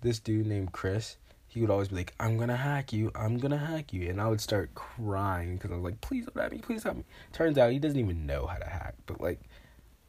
this 0.00 0.20
dude 0.20 0.46
named 0.46 0.70
Chris, 0.70 1.16
he 1.48 1.60
would 1.60 1.70
always 1.70 1.88
be 1.88 1.96
like, 1.96 2.14
"I'm 2.20 2.38
gonna 2.38 2.56
hack 2.56 2.92
you, 2.92 3.10
I'm 3.16 3.36
gonna 3.38 3.58
hack 3.58 3.92
you," 3.92 4.08
and 4.08 4.20
I 4.20 4.28
would 4.28 4.40
start 4.40 4.76
crying 4.76 5.56
because 5.56 5.72
I 5.72 5.74
was 5.74 5.82
like, 5.82 6.00
"Please 6.00 6.26
don't 6.26 6.40
hack 6.40 6.52
me, 6.52 6.58
please 6.58 6.84
help 6.84 6.98
me." 6.98 7.04
Turns 7.32 7.58
out 7.58 7.72
he 7.72 7.80
doesn't 7.80 7.98
even 7.98 8.26
know 8.26 8.46
how 8.46 8.58
to 8.58 8.64
hack, 8.64 8.94
but 9.06 9.20
like, 9.20 9.40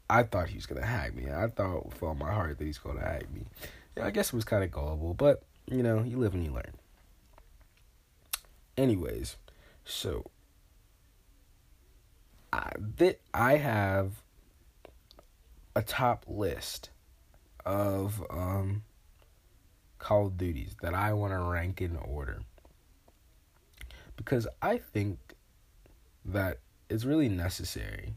I 0.08 0.22
thought 0.22 0.48
he 0.48 0.54
was 0.54 0.66
gonna 0.66 0.86
hack 0.86 1.12
me. 1.16 1.28
I 1.28 1.48
thought 1.48 1.86
with 1.86 2.00
all 2.00 2.14
my 2.14 2.32
heart 2.32 2.58
that 2.58 2.64
he's 2.64 2.78
gonna 2.78 3.00
hack 3.00 3.28
me. 3.34 3.44
Yeah, 3.96 4.06
I 4.06 4.12
guess 4.12 4.28
it 4.28 4.34
was 4.34 4.44
kind 4.44 4.62
of 4.62 4.70
gullible, 4.70 5.12
but 5.12 5.42
you 5.66 5.82
know, 5.82 6.04
you 6.04 6.18
live 6.18 6.34
and 6.34 6.44
you 6.44 6.52
learn. 6.52 6.74
Anyways, 8.76 9.38
so 9.84 10.30
I 12.52 12.70
that 12.98 13.20
I 13.34 13.56
have 13.56 14.22
a 15.76 15.82
top 15.82 16.24
list 16.26 16.88
of 17.66 18.24
um, 18.30 18.82
Call 19.98 20.26
of 20.26 20.38
Duties 20.38 20.74
that 20.80 20.94
I 20.94 21.12
want 21.12 21.34
to 21.34 21.38
rank 21.38 21.82
in 21.82 21.96
order 21.96 22.40
because 24.16 24.48
I 24.62 24.78
think 24.78 25.18
that 26.24 26.60
it's 26.88 27.04
really 27.04 27.28
necessary 27.28 28.14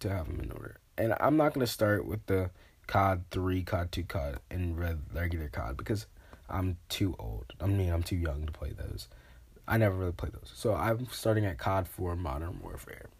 to 0.00 0.08
have 0.08 0.26
them 0.26 0.40
in 0.40 0.50
order. 0.52 0.78
And 0.96 1.14
I'm 1.20 1.36
not 1.36 1.52
going 1.52 1.66
to 1.66 1.70
start 1.70 2.06
with 2.06 2.24
the 2.26 2.50
COD 2.86 3.24
3, 3.30 3.62
COD 3.62 3.92
2, 3.92 4.02
COD, 4.04 4.38
and 4.50 4.78
regular 5.12 5.48
COD 5.50 5.76
because 5.76 6.06
I'm 6.48 6.78
too 6.88 7.14
old. 7.18 7.44
I 7.60 7.66
mean, 7.66 7.92
I'm 7.92 8.02
too 8.02 8.16
young 8.16 8.46
to 8.46 8.52
play 8.52 8.72
those. 8.72 9.08
I 9.68 9.76
never 9.76 9.96
really 9.96 10.12
played 10.12 10.32
those. 10.32 10.50
So 10.54 10.74
I'm 10.74 11.08
starting 11.10 11.44
at 11.44 11.58
COD 11.58 11.86
4 11.86 12.16
Modern 12.16 12.60
Warfare. 12.62 13.10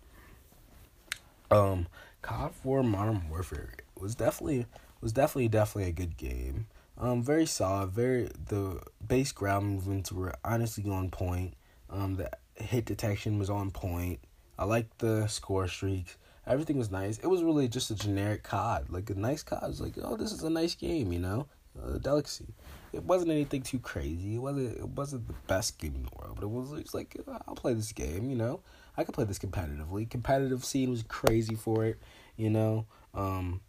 Um, 1.51 1.87
COD 2.23 2.55
4 2.55 2.83
Modern 2.83 3.29
Warfare 3.29 3.75
was 3.99 4.15
definitely 4.15 4.67
was 5.01 5.13
definitely 5.13 5.49
definitely 5.49 5.91
a 5.91 5.93
good 5.93 6.17
game. 6.17 6.67
Um, 6.97 7.23
very 7.23 7.47
solid. 7.47 7.91
Very 7.91 8.31
the 8.49 8.81
base 9.07 9.33
ground 9.33 9.67
movements 9.67 10.13
were 10.13 10.35
honestly 10.45 10.89
on 10.91 11.11
point. 11.11 11.55
Um, 11.91 12.17
the 12.17 12.31
hit 12.57 12.85
detection 12.85 13.39
was 13.39 13.51
on 13.51 13.71
point. 13.71 14.21
I 14.59 14.65
liked 14.65 14.99
the 14.99 15.27
score 15.27 15.69
streaks. 15.69 16.17
Everything 16.47 16.79
was 16.79 16.91
nice. 16.91 17.19
It 17.19 17.27
was 17.27 17.43
really 17.43 17.69
just 17.69 17.91
a 17.91 17.95
generic 17.95 18.43
COD, 18.43 18.87
like 18.91 19.11
a 19.11 19.15
nice 19.15 19.43
COD. 19.43 19.63
It 19.63 19.69
was 19.69 19.81
like, 19.81 19.95
oh, 20.03 20.17
this 20.17 20.33
is 20.33 20.43
a 20.43 20.51
nice 20.51 20.75
game, 20.75 21.13
you 21.13 21.19
know, 21.19 21.47
a 21.83 21.99
delicacy. 21.99 22.55
It 22.93 23.03
wasn't 23.03 23.33
anything 23.33 23.63
too 23.63 23.81
crazy. 23.81 24.37
It 24.37 24.39
wasn't. 24.39 24.77
It 24.77 24.89
wasn't 24.89 25.27
the 25.27 25.35
best 25.49 25.79
game 25.79 25.95
in 25.97 26.03
the 26.05 26.11
world, 26.17 26.37
but 26.37 26.45
it 26.45 26.51
was. 26.51 26.73
It 26.73 26.85
was 26.85 26.95
like 26.95 27.17
I'll 27.49 27.57
play 27.57 27.75
this 27.75 27.93
game, 27.93 28.31
you 28.31 28.37
know. 28.37 28.61
I 28.97 29.05
could 29.05 29.15
play 29.15 29.25
this 29.25 29.39
competitively. 29.39 30.09
Competitive 30.09 30.65
scene 30.65 30.91
was 30.91 31.03
crazy 31.03 31.55
for 31.55 31.85
it, 31.85 31.99
you 32.37 32.51
know. 32.51 32.87
Um, 33.13 33.61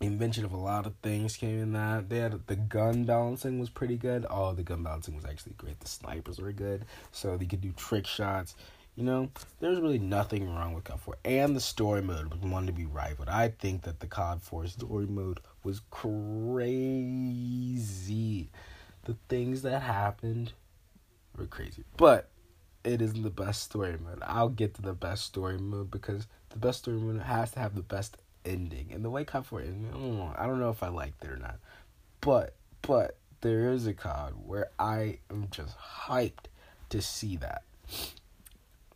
invention 0.00 0.44
of 0.44 0.52
a 0.52 0.56
lot 0.56 0.86
of 0.86 0.94
things 1.02 1.36
came 1.36 1.58
in 1.58 1.72
that. 1.74 2.08
They 2.08 2.18
had 2.18 2.46
the 2.46 2.56
gun 2.56 3.04
balancing 3.04 3.58
was 3.58 3.70
pretty 3.70 3.96
good. 3.96 4.26
Oh, 4.28 4.52
the 4.54 4.62
gun 4.62 4.82
balancing 4.82 5.14
was 5.14 5.24
actually 5.24 5.54
great. 5.58 5.80
The 5.80 5.88
snipers 5.88 6.38
were 6.38 6.52
good, 6.52 6.84
so 7.12 7.36
they 7.36 7.46
could 7.46 7.60
do 7.60 7.72
trick 7.72 8.06
shots. 8.06 8.54
You 8.96 9.04
know, 9.04 9.30
there's 9.60 9.80
really 9.80 10.00
nothing 10.00 10.52
wrong 10.52 10.74
with 10.74 10.84
COD 10.84 11.00
4. 11.00 11.16
And 11.24 11.54
the 11.56 11.60
story 11.60 12.02
mode 12.02 12.32
was 12.32 12.40
one 12.40 12.66
to 12.66 12.72
be 12.72 12.86
rivaled. 12.86 13.28
I 13.28 13.48
think 13.48 13.82
that 13.82 14.00
the 14.00 14.06
COD 14.06 14.42
4 14.42 14.66
story 14.66 15.06
mode 15.06 15.40
was 15.62 15.80
crazy. 15.90 16.90
The 19.04 19.16
things 19.28 19.62
that 19.62 19.80
happened 19.80 20.52
were 21.36 21.46
crazy. 21.46 21.84
But 21.96 22.28
it 22.84 23.02
isn't 23.02 23.22
the 23.22 23.30
best 23.30 23.62
story 23.62 23.96
mode. 24.02 24.22
I'll 24.22 24.48
get 24.48 24.74
to 24.74 24.82
the 24.82 24.94
best 24.94 25.24
story 25.24 25.58
mode 25.58 25.90
because 25.90 26.26
the 26.50 26.58
best 26.58 26.80
story 26.80 26.96
mode 26.96 27.22
has 27.22 27.52
to 27.52 27.60
have 27.60 27.74
the 27.74 27.82
best 27.82 28.16
ending. 28.44 28.90
And 28.92 29.04
the 29.04 29.10
way 29.10 29.24
COD 29.24 29.46
4 29.46 29.60
ending, 29.60 30.32
I 30.36 30.46
don't 30.46 30.60
know 30.60 30.70
if 30.70 30.82
I 30.82 30.88
liked 30.88 31.22
it 31.24 31.30
or 31.30 31.36
not. 31.36 31.56
But 32.20 32.54
but 32.82 33.16
there 33.40 33.72
is 33.72 33.86
a 33.86 33.94
COD 33.94 34.34
where 34.46 34.70
I 34.78 35.18
am 35.30 35.48
just 35.50 35.76
hyped 35.78 36.46
to 36.90 37.00
see 37.00 37.36
that. 37.36 37.62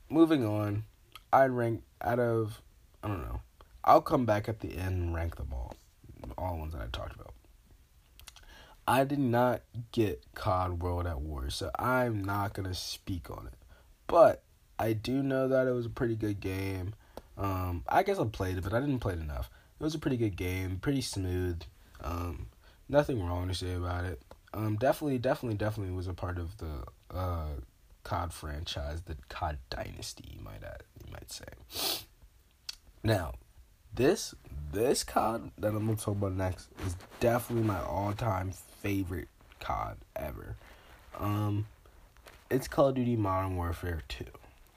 Moving 0.08 0.44
on, 0.44 0.84
I'd 1.32 1.50
rank 1.50 1.82
out 2.00 2.18
of 2.18 2.60
I 3.02 3.08
don't 3.08 3.22
know. 3.22 3.40
I'll 3.84 4.00
come 4.00 4.24
back 4.24 4.48
at 4.48 4.60
the 4.60 4.76
end 4.76 5.02
and 5.02 5.14
rank 5.14 5.36
them 5.36 5.52
all. 5.52 5.76
All 6.38 6.58
ones 6.58 6.72
that 6.72 6.80
I 6.80 6.86
talked 6.86 7.14
about. 7.14 7.34
I 8.86 9.04
did 9.04 9.18
not 9.18 9.62
get 9.92 10.24
COD 10.34 10.82
World 10.82 11.06
at 11.06 11.20
War, 11.20 11.48
so 11.50 11.70
I'm 11.78 12.24
not 12.24 12.54
gonna 12.54 12.74
speak 12.74 13.30
on 13.30 13.46
it. 13.46 13.54
But 14.06 14.42
I 14.78 14.92
do 14.92 15.22
know 15.22 15.48
that 15.48 15.66
it 15.66 15.72
was 15.72 15.86
a 15.86 15.90
pretty 15.90 16.16
good 16.16 16.40
game. 16.40 16.94
Um, 17.36 17.84
I 17.88 18.02
guess 18.02 18.18
I 18.18 18.24
played 18.24 18.58
it, 18.58 18.64
but 18.64 18.72
I 18.72 18.80
didn't 18.80 19.00
play 19.00 19.14
it 19.14 19.20
enough. 19.20 19.50
It 19.80 19.82
was 19.82 19.94
a 19.94 19.98
pretty 19.98 20.16
good 20.16 20.36
game, 20.36 20.78
pretty 20.80 21.00
smooth. 21.00 21.62
Um, 22.00 22.46
nothing 22.88 23.24
wrong 23.24 23.48
to 23.48 23.54
say 23.54 23.74
about 23.74 24.04
it. 24.04 24.20
Um, 24.52 24.76
definitely, 24.76 25.18
definitely, 25.18 25.56
definitely 25.56 25.94
was 25.94 26.06
a 26.06 26.14
part 26.14 26.38
of 26.38 26.58
the 26.58 26.84
uh, 27.10 27.48
COD 28.04 28.32
franchise, 28.32 29.02
the 29.02 29.16
COD 29.28 29.58
dynasty, 29.68 30.24
you 30.36 30.44
might 30.44 30.62
add, 30.62 30.84
you 31.04 31.12
might 31.12 31.30
say. 31.30 32.04
Now, 33.02 33.32
this 33.92 34.34
this 34.72 35.02
COD 35.04 35.50
that 35.58 35.68
I'm 35.68 35.86
gonna 35.86 35.96
talk 35.96 36.16
about 36.16 36.34
next 36.34 36.68
is 36.86 36.96
definitely 37.20 37.66
my 37.66 37.80
all 37.82 38.12
time 38.12 38.52
favorite 38.80 39.28
COD 39.60 39.96
ever. 40.14 40.56
Um, 41.18 41.66
it's 42.50 42.68
Call 42.68 42.88
of 42.88 42.94
Duty 42.94 43.16
Modern 43.16 43.56
Warfare 43.56 44.02
2. 44.08 44.24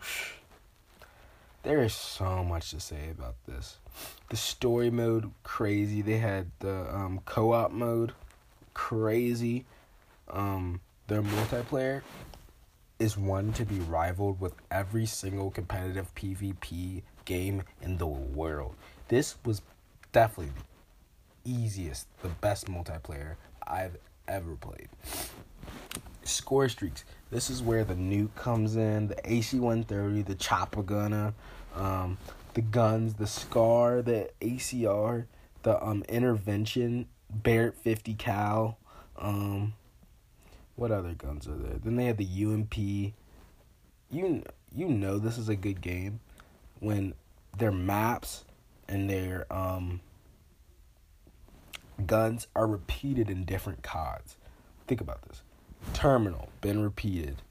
there 1.64 1.84
is 1.84 1.94
so 1.94 2.44
much 2.44 2.72
to 2.72 2.80
say 2.80 3.10
about 3.12 3.36
this. 3.48 3.78
The 4.30 4.38
story 4.38 4.90
mode, 4.90 5.32
crazy. 5.44 6.02
They 6.02 6.18
had 6.18 6.52
the 6.60 6.94
um, 6.96 7.22
co 7.26 7.54
op 7.54 7.72
mode, 7.72 8.14
crazy. 8.74 9.66
Um, 10.30 10.82
their 11.08 11.22
multiplayer 11.22 12.02
is 13.00 13.18
one 13.18 13.54
to 13.54 13.66
be 13.66 13.80
rivaled 13.80 14.42
with 14.42 14.54
every 14.72 15.06
single 15.06 15.52
competitive 15.52 16.14
PvP 16.16 17.04
game 17.26 17.64
in 17.82 17.98
the 17.98 18.08
world. 18.08 18.76
This 19.08 19.36
was 19.46 19.62
definitely 20.12 20.54
the 21.44 21.52
easiest, 21.52 22.08
the 22.22 22.30
best 22.30 22.68
multiplayer 22.68 23.36
I've 23.66 23.98
ever 24.28 24.56
played. 24.56 24.90
Score 26.28 26.70
streaks. 26.70 27.04
This 27.32 27.50
is 27.50 27.62
where 27.62 27.84
the 27.84 27.94
nuke 27.94 28.36
comes 28.36 28.76
in, 28.76 29.08
the 29.08 29.32
AC 29.32 29.60
130, 29.60 30.22
the 30.22 30.36
chopper 30.36 30.84
gunner, 30.84 31.34
um, 31.76 32.18
the 32.54 32.62
guns, 32.62 33.16
the 33.16 33.28
SCAR, 33.28 34.02
the 34.02 34.30
ACR, 34.42 35.26
the 35.64 35.84
um, 35.84 36.04
intervention, 36.08 37.08
Barrett 37.30 37.76
50 37.76 38.14
cal. 38.16 38.78
Um, 39.18 39.74
what 40.76 40.92
other 40.92 41.14
guns 41.14 41.48
are 41.48 41.56
there? 41.56 41.80
Then 41.84 41.96
they 41.96 42.06
have 42.06 42.18
the 42.18 42.46
UMP. 42.46 42.78
You 44.10 44.44
you 44.74 44.88
know 44.88 45.18
this 45.18 45.38
is 45.38 45.50
a 45.50 45.56
good 45.56 45.82
game 45.82 46.20
when 46.80 47.14
their 47.58 47.72
maps 47.72 48.46
and 48.88 49.10
their 49.10 49.52
um 49.52 50.00
guns 52.06 52.48
are 52.56 52.68
repeated 52.68 53.30
in 53.30 53.44
different 53.44 53.82
CODs. 53.82 54.38
Think 54.88 55.02
about 55.02 55.24
this. 55.24 55.42
Terminal 55.94 56.50
been 56.62 56.84
repeated. 56.84 57.42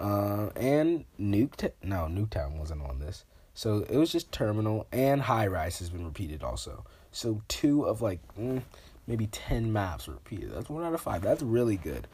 Uh, 0.00 0.50
and 0.54 1.04
Nuke 1.20 1.72
no 1.82 2.06
Nuketown 2.10 2.58
wasn't 2.58 2.82
on 2.82 3.00
this. 3.00 3.24
So 3.54 3.84
it 3.88 3.96
was 3.96 4.12
just 4.12 4.30
Terminal 4.30 4.86
and 4.92 5.22
High 5.22 5.48
Rise 5.48 5.80
has 5.80 5.90
been 5.90 6.04
repeated 6.04 6.42
also. 6.42 6.84
So 7.10 7.42
two 7.48 7.82
of 7.82 8.00
like 8.00 8.20
mm, 8.38 8.62
maybe 9.06 9.26
ten 9.26 9.72
maps 9.72 10.06
were 10.06 10.14
repeated. 10.14 10.52
That's 10.54 10.70
one 10.70 10.84
out 10.84 10.94
of 10.94 11.00
five. 11.00 11.22
That's 11.22 11.42
really 11.42 11.76
good. 11.76 12.06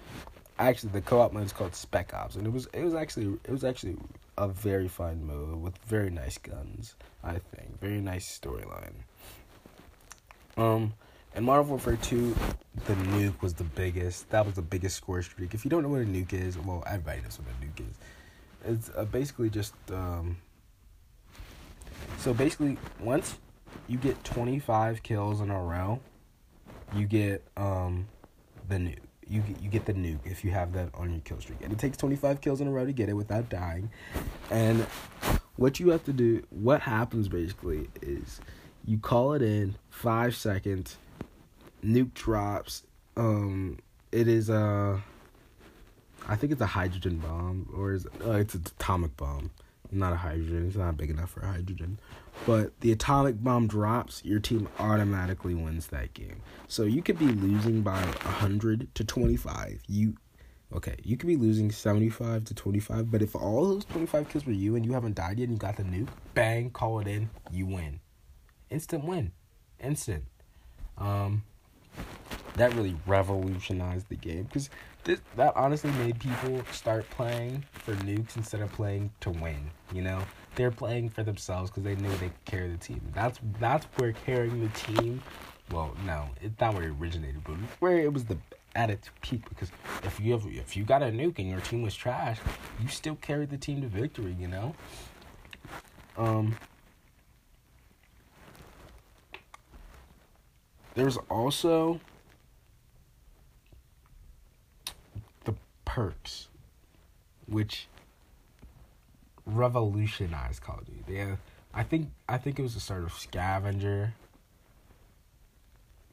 Actually, 0.59 0.93
the 0.93 1.00
co-op 1.00 1.33
mode 1.33 1.45
is 1.45 1.52
called 1.52 1.75
Spec 1.75 2.14
Ops, 2.14 2.37
and 2.37 2.47
it 2.47 2.52
was 2.52 2.66
it 2.73 2.83
was 2.85 2.95
actually 2.95 3.38
it 3.45 3.50
was 3.50 3.64
actually 3.64 3.97
a 4.38 4.49
very 4.49 4.88
fun 4.88 5.26
mode 5.26 5.61
with 5.61 5.76
very 5.78 6.11
nice 6.11 6.38
guns. 6.38 6.95
I 7.23 7.33
think 7.33 7.81
very 7.81 8.00
nice 8.00 8.26
storyline. 8.38 8.95
Um, 10.57 10.95
in 11.34 11.44
Modern 11.44 11.68
Warfare 11.68 11.96
2, 11.96 12.34
the 12.86 12.94
nuke 12.94 13.42
was 13.42 13.54
the 13.54 13.64
biggest. 13.64 14.30
That 14.30 14.46
was 14.46 14.54
the 14.54 14.62
biggest 14.62 14.96
score 14.96 15.22
streak. 15.22 15.54
If 15.54 15.64
you 15.64 15.70
don't 15.70 15.82
know 15.82 15.88
what 15.88 16.02
a 16.02 16.04
nuke 16.04 16.32
is, 16.32 16.58
well, 16.58 16.84
everybody 16.86 17.22
knows 17.22 17.38
what 17.38 17.48
a 17.48 17.64
nuke 17.64 17.90
is. 17.90 17.96
It's 18.64 18.90
uh, 18.96 19.04
basically 19.04 19.50
just. 19.50 19.74
Um, 19.92 20.36
so 22.18 22.32
basically, 22.32 22.78
once 23.00 23.38
you 23.88 23.98
get 23.98 24.22
25 24.24 25.02
kills 25.02 25.40
in 25.40 25.50
a 25.50 25.60
row, 25.60 26.00
you 26.94 27.06
get 27.06 27.44
um, 27.56 28.06
the 28.68 28.76
nuke. 28.76 28.98
You 29.26 29.40
get, 29.40 29.62
you 29.62 29.70
get 29.70 29.86
the 29.86 29.94
nuke 29.94 30.20
if 30.26 30.44
you 30.44 30.50
have 30.50 30.72
that 30.74 30.90
on 30.94 31.10
your 31.10 31.20
kill 31.20 31.40
streak. 31.40 31.58
And 31.62 31.72
it 31.72 31.78
takes 31.78 31.96
25 31.96 32.40
kills 32.42 32.60
in 32.60 32.68
a 32.68 32.70
row 32.70 32.84
to 32.84 32.92
get 32.92 33.08
it 33.08 33.14
without 33.14 33.48
dying. 33.48 33.90
And 34.50 34.82
what 35.56 35.80
you 35.80 35.88
have 35.90 36.04
to 36.04 36.12
do, 36.12 36.42
what 36.50 36.82
happens 36.82 37.28
basically 37.28 37.88
is 38.02 38.40
you 38.84 38.98
call 38.98 39.32
it 39.32 39.40
in 39.40 39.76
five 39.88 40.36
seconds 40.36 40.98
nuke 41.84 42.14
drops. 42.14 42.84
Um, 43.16 43.78
it 44.10 44.28
is 44.28 44.48
a, 44.48 45.02
I 46.26 46.36
think 46.36 46.52
it's 46.52 46.60
a 46.60 46.66
hydrogen 46.66 47.18
bomb 47.18 47.68
or 47.76 47.92
is 47.92 48.06
uh, 48.24 48.32
it's 48.32 48.54
an 48.54 48.64
atomic 48.78 49.16
bomb, 49.16 49.50
not 49.90 50.12
a 50.12 50.16
hydrogen. 50.16 50.66
It's 50.66 50.76
not 50.76 50.96
big 50.96 51.10
enough 51.10 51.30
for 51.30 51.44
hydrogen, 51.44 51.98
but 52.46 52.78
the 52.80 52.92
atomic 52.92 53.42
bomb 53.42 53.66
drops, 53.66 54.24
your 54.24 54.40
team 54.40 54.68
automatically 54.78 55.54
wins 55.54 55.88
that 55.88 56.14
game. 56.14 56.40
So 56.68 56.84
you 56.84 57.02
could 57.02 57.18
be 57.18 57.26
losing 57.26 57.82
by 57.82 58.00
hundred 58.00 58.92
to 58.94 59.04
twenty 59.04 59.36
five. 59.36 59.80
You 59.86 60.14
okay, 60.75 60.97
you 61.04 61.16
could 61.16 61.28
be 61.28 61.36
losing 61.36 61.70
75 61.70 62.44
to 62.47 62.54
25, 62.54 63.10
but 63.10 63.23
if 63.23 63.36
all 63.36 63.68
those 63.68 63.84
25 63.84 64.28
kills 64.28 64.44
were 64.44 64.52
you 64.52 64.75
and 64.75 64.84
you 64.84 64.92
haven't 64.92 65.14
died 65.14 65.38
yet 65.38 65.44
and 65.44 65.52
you 65.52 65.58
got 65.58 65.76
the 65.76 65.84
nuke, 65.84 66.08
bang, 66.34 66.68
call 66.70 66.99
it 66.99 67.06
in, 67.06 67.30
you 67.52 67.64
win. 67.64 68.00
Instant 68.70 69.04
win. 69.04 69.30
Instant. 69.78 70.25
Um, 70.99 71.44
that 72.57 72.75
really 72.75 72.97
revolutionized 73.07 74.09
the 74.09 74.17
game 74.17 74.45
because 74.45 74.71
that 75.37 75.54
honestly 75.57 75.91
made 75.93 76.19
people 76.19 76.63
start 76.73 77.09
playing 77.11 77.65
for 77.73 77.95
nukes 77.97 78.37
instead 78.37 78.61
of 78.61 78.73
playing 78.73 79.11
to 79.21 79.30
win. 79.30 79.71
You 79.93 80.02
know, 80.02 80.23
they're 80.54 80.71
playing 80.71 81.11
for 81.11 81.23
themselves 81.23 81.71
because 81.71 81.83
they 81.83 81.97
knew 81.97 82.09
they 82.17 82.28
could 82.28 82.45
carry 82.45 82.71
the 82.71 82.78
team. 82.78 83.00
That's 83.13 83.39
that's 83.61 83.87
where 83.97 84.13
carrying 84.13 84.61
the 84.61 84.69
team. 84.71 85.23
Well, 85.71 85.95
no, 86.07 86.26
it's 86.41 86.59
not 86.61 86.75
where 86.75 86.85
it 86.85 86.95
originated, 86.99 87.43
but 87.45 87.57
where 87.80 87.99
it 87.99 88.13
was 88.13 88.25
the 88.25 88.39
at 88.75 88.91
its 88.91 89.11
peak. 89.21 89.49
Because 89.49 89.71
if 90.02 90.21
you 90.21 90.33
have 90.33 90.47
if 90.47 90.76
you 90.76 90.85
got 90.85 91.02
a 91.02 91.07
nuke 91.07 91.39
and 91.39 91.49
your 91.49 91.61
team 91.61 91.83
was 91.83 91.95
trash, 91.95 92.39
you 92.80 92.89
still 92.89 93.17
carried 93.17 93.50
the 93.50 93.59
team 93.59 93.83
to 93.83 93.89
victory. 93.89 94.37
You 94.39 94.49
know. 94.49 94.75
Um. 96.17 96.57
There's 100.95 101.17
also 101.28 102.00
the 105.45 105.54
perks, 105.85 106.49
which 107.47 107.89
revolutionized 109.45 110.63
Call 110.63 110.78
of 110.78 110.87
Duty. 110.87 111.02
Yeah, 111.09 111.37
I 111.73 111.83
think 111.83 112.11
I 112.28 112.39
think 112.39 112.59
it 112.59 112.63
was 112.63 112.75
the 112.75 112.80
start 112.80 113.02
of 113.02 113.13
Scavenger, 113.13 114.15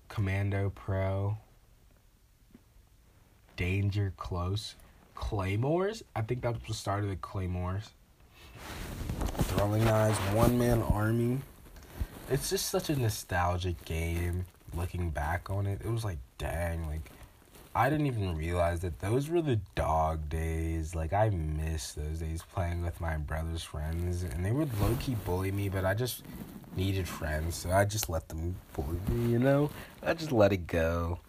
Commando 0.10 0.72
Pro, 0.74 1.38
Danger 3.56 4.14
Close, 4.18 4.76
Claymores. 5.14 6.04
I 6.16 6.22
think 6.22 6.42
that 6.42 6.54
was 6.54 6.64
the 6.68 6.74
start 6.74 7.04
of 7.04 7.10
the 7.10 7.16
Claymores. 7.18 7.92
Throwing 9.38 9.86
knives, 9.86 10.18
one 10.34 10.58
man 10.58 10.82
army. 10.82 11.40
It's 12.32 12.50
just 12.50 12.68
such 12.68 12.90
a 12.90 12.96
nostalgic 12.96 13.84
game. 13.86 14.46
Looking 14.76 15.10
back 15.10 15.50
on 15.50 15.68
it, 15.68 15.82
it 15.84 15.90
was 15.90 16.06
like, 16.06 16.18
dang, 16.38 16.88
like 16.88 17.12
I 17.74 17.90
didn't 17.90 18.08
even 18.08 18.36
realize 18.36 18.82
that 18.82 19.00
those 19.00 19.30
were 19.30 19.42
the 19.42 19.60
dog 19.76 20.28
days. 20.28 20.94
Like 20.94 21.14
I 21.14 21.30
miss 21.30 21.94
those 21.94 22.20
days 22.20 22.44
playing 22.54 22.84
with 22.84 23.00
my 23.00 23.16
brother's 23.18 23.64
friends, 23.64 24.24
and 24.24 24.46
they 24.46 24.52
would 24.52 24.70
low 24.82 24.96
key 25.00 25.16
bully 25.26 25.52
me, 25.52 25.70
but 25.70 25.86
I 25.86 25.94
just 25.94 26.24
needed 26.76 27.08
friends, 27.08 27.56
so 27.56 27.72
I 27.72 27.86
just 27.86 28.10
let 28.10 28.28
them 28.28 28.56
bully 28.74 29.00
me. 29.10 29.32
You 29.32 29.40
know, 29.40 29.70
I 30.04 30.14
just 30.14 30.34
let 30.34 30.52
it 30.52 30.68
go. 30.68 31.20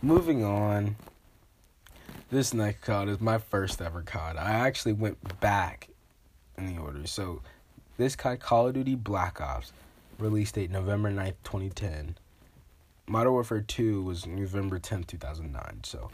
Moving 0.00 0.44
on. 0.44 0.96
This 2.30 2.52
next 2.52 2.82
COD 2.82 3.08
is 3.08 3.20
my 3.20 3.38
first 3.38 3.80
ever 3.80 4.02
COD. 4.02 4.36
I 4.36 4.50
actually 4.50 4.92
went 4.92 5.40
back 5.40 5.88
in 6.58 6.66
the 6.66 6.80
order. 6.80 7.06
So, 7.06 7.40
this 7.98 8.16
COD, 8.16 8.40
Call 8.40 8.66
of 8.68 8.74
Duty 8.74 8.96
Black 8.96 9.40
Ops, 9.40 9.72
release 10.18 10.52
date 10.52 10.70
November 10.70 11.10
9th, 11.10 11.34
2010. 11.44 12.16
Modern 13.08 13.32
Warfare 13.32 13.60
2 13.60 14.02
was 14.02 14.26
November 14.26 14.78
10th, 14.78 15.06
2009. 15.06 15.80
So 15.84 16.10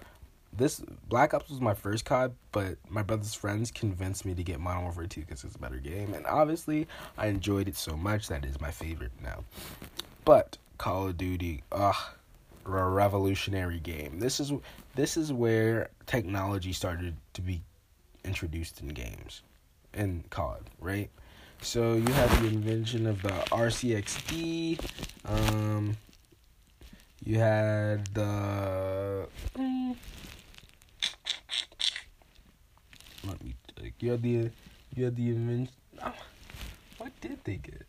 this 0.52 0.82
Black 1.08 1.32
Ops 1.32 1.48
was 1.48 1.60
my 1.60 1.74
first 1.74 2.04
COD, 2.04 2.34
but 2.52 2.76
my 2.88 3.02
brother's 3.02 3.34
friends 3.34 3.70
convinced 3.70 4.24
me 4.24 4.34
to 4.34 4.42
get 4.42 4.60
Modern 4.60 4.82
Warfare 4.82 5.06
2 5.06 5.20
because 5.22 5.44
it's 5.44 5.56
a 5.56 5.58
better 5.58 5.78
game. 5.78 6.12
And 6.12 6.26
obviously, 6.26 6.86
I 7.16 7.28
enjoyed 7.28 7.68
it 7.68 7.76
so 7.76 7.96
much 7.96 8.28
that 8.28 8.44
is 8.44 8.60
my 8.60 8.70
favorite 8.70 9.12
now. 9.22 9.44
But 10.24 10.58
Call 10.76 11.08
of 11.08 11.16
Duty, 11.16 11.62
ugh, 11.72 11.96
a 12.66 12.68
revolutionary 12.68 13.80
game. 13.80 14.20
This 14.20 14.40
is 14.40 14.52
this 14.94 15.16
is 15.16 15.32
where 15.32 15.88
technology 16.06 16.72
started 16.72 17.16
to 17.34 17.40
be 17.40 17.62
introduced 18.24 18.80
in 18.80 18.88
games, 18.88 19.42
in 19.94 20.24
COD, 20.30 20.68
right? 20.80 21.10
So 21.62 21.94
you 21.94 22.12
have 22.12 22.42
the 22.42 22.48
invention 22.48 23.06
of 23.06 23.22
the 23.22 23.28
RCXD, 23.28 24.78
um, 25.24 25.96
you 27.24 27.38
had 27.38 28.06
the. 28.14 29.26
Mm, 29.56 29.96
let 33.24 33.44
me. 33.44 33.54
You 34.00 34.10
had 34.10 34.22
the. 34.22 34.50
You 34.94 35.04
had 35.04 35.16
the 35.16 35.28
invention. 35.28 35.74
Oh, 36.04 36.12
what 36.98 37.12
did 37.20 37.38
they 37.44 37.56
get? 37.56 37.86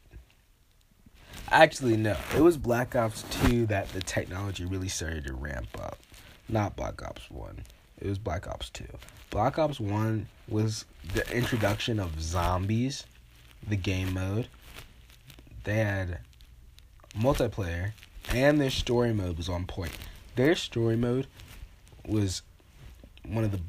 Actually, 1.49 1.97
no. 1.97 2.15
It 2.36 2.41
was 2.41 2.57
Black 2.57 2.95
Ops 2.95 3.25
2 3.47 3.65
that 3.67 3.89
the 3.89 4.01
technology 4.01 4.65
really 4.65 4.88
started 4.88 5.25
to 5.25 5.33
ramp 5.33 5.67
up. 5.79 5.97
Not 6.47 6.75
Black 6.75 7.01
Ops 7.03 7.29
1. 7.29 7.63
It 7.99 8.07
was 8.07 8.17
Black 8.19 8.47
Ops 8.47 8.69
2. 8.69 8.86
Black 9.29 9.57
Ops 9.57 9.79
1 9.79 10.27
was 10.47 10.86
the 11.13 11.27
introduction 11.36 11.99
of 11.99 12.21
zombies, 12.21 13.05
the 13.67 13.76
game 13.76 14.13
mode. 14.13 14.47
They 15.63 15.76
had 15.76 16.19
multiplayer 17.17 17.93
and 18.32 18.60
their 18.60 18.69
story 18.69 19.13
mode 19.13 19.38
was 19.38 19.49
on 19.49 19.65
point. 19.65 19.91
Their 20.36 20.56
story 20.56 20.95
mode 20.95 21.28
was 22.08 22.41
one 23.28 23.43
of 23.43 23.52
the 23.52 23.62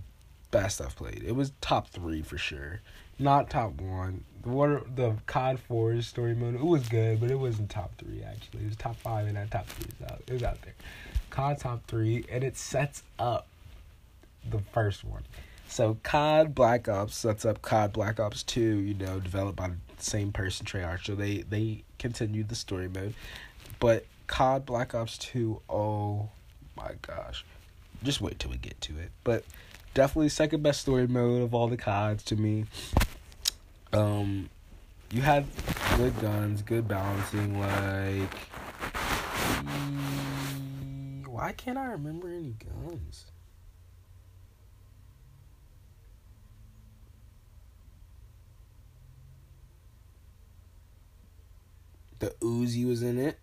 best 0.50 0.80
I've 0.80 0.96
played. 0.96 1.22
It 1.26 1.34
was 1.34 1.52
top 1.60 1.88
three 1.88 2.22
for 2.22 2.38
sure, 2.38 2.80
not 3.18 3.50
top 3.50 3.80
one. 3.80 4.24
The 4.42 4.48
water, 4.50 4.82
the 4.94 5.16
COD 5.26 5.58
Four 5.58 6.00
story 6.02 6.34
mode, 6.34 6.54
it 6.54 6.64
was 6.64 6.88
good, 6.88 7.20
but 7.20 7.30
it 7.30 7.38
wasn't 7.38 7.70
top 7.70 7.92
three. 7.98 8.22
Actually, 8.22 8.64
it 8.64 8.68
was 8.68 8.76
top 8.76 8.96
five, 8.96 9.26
and 9.26 9.36
that 9.36 9.50
top 9.50 9.66
three 9.66 9.90
is 9.98 10.12
out. 10.12 10.22
It 10.26 10.32
was 10.32 10.42
out 10.42 10.60
there. 10.62 10.74
COD 11.30 11.58
top 11.58 11.86
three, 11.86 12.24
and 12.30 12.44
it 12.44 12.56
sets 12.56 13.02
up 13.18 13.46
the 14.48 14.58
first 14.58 15.04
one. 15.04 15.22
So 15.68 15.98
COD 16.02 16.54
Black 16.54 16.88
Ops 16.88 17.16
sets 17.16 17.44
up 17.44 17.62
COD 17.62 17.92
Black 17.92 18.20
Ops 18.20 18.42
Two. 18.42 18.78
You 18.78 18.94
know, 18.94 19.20
developed 19.20 19.56
by 19.56 19.68
the 19.68 19.76
same 19.98 20.32
person, 20.32 20.66
Treyarch. 20.66 21.06
So 21.06 21.14
they 21.14 21.38
they 21.38 21.84
continued 21.98 22.48
the 22.48 22.54
story 22.54 22.88
mode, 22.88 23.14
but 23.80 24.06
COD 24.26 24.64
Black 24.66 24.94
Ops 24.94 25.18
Two, 25.18 25.60
oh 25.68 26.28
my 26.76 26.92
gosh, 27.02 27.44
just 28.02 28.20
wait 28.20 28.38
till 28.38 28.50
we 28.50 28.56
get 28.56 28.80
to 28.82 28.98
it. 28.98 29.10
But 29.24 29.44
definitely 29.94 30.28
second 30.28 30.62
best 30.62 30.80
story 30.80 31.06
mode 31.06 31.42
of 31.42 31.54
all 31.54 31.68
the 31.68 31.76
CODs 31.76 32.22
to 32.24 32.36
me. 32.36 32.66
Um, 33.92 34.50
you 35.10 35.22
had 35.22 35.46
good 35.96 36.18
guns, 36.20 36.62
good 36.62 36.88
balancing. 36.88 37.60
Like, 37.60 38.34
why 41.26 41.52
can't 41.52 41.78
I 41.78 41.86
remember 41.92 42.28
any 42.28 42.54
guns? 42.58 43.26
The 52.24 52.30
Uzi 52.40 52.86
was 52.86 53.02
in 53.02 53.18
it. 53.18 53.38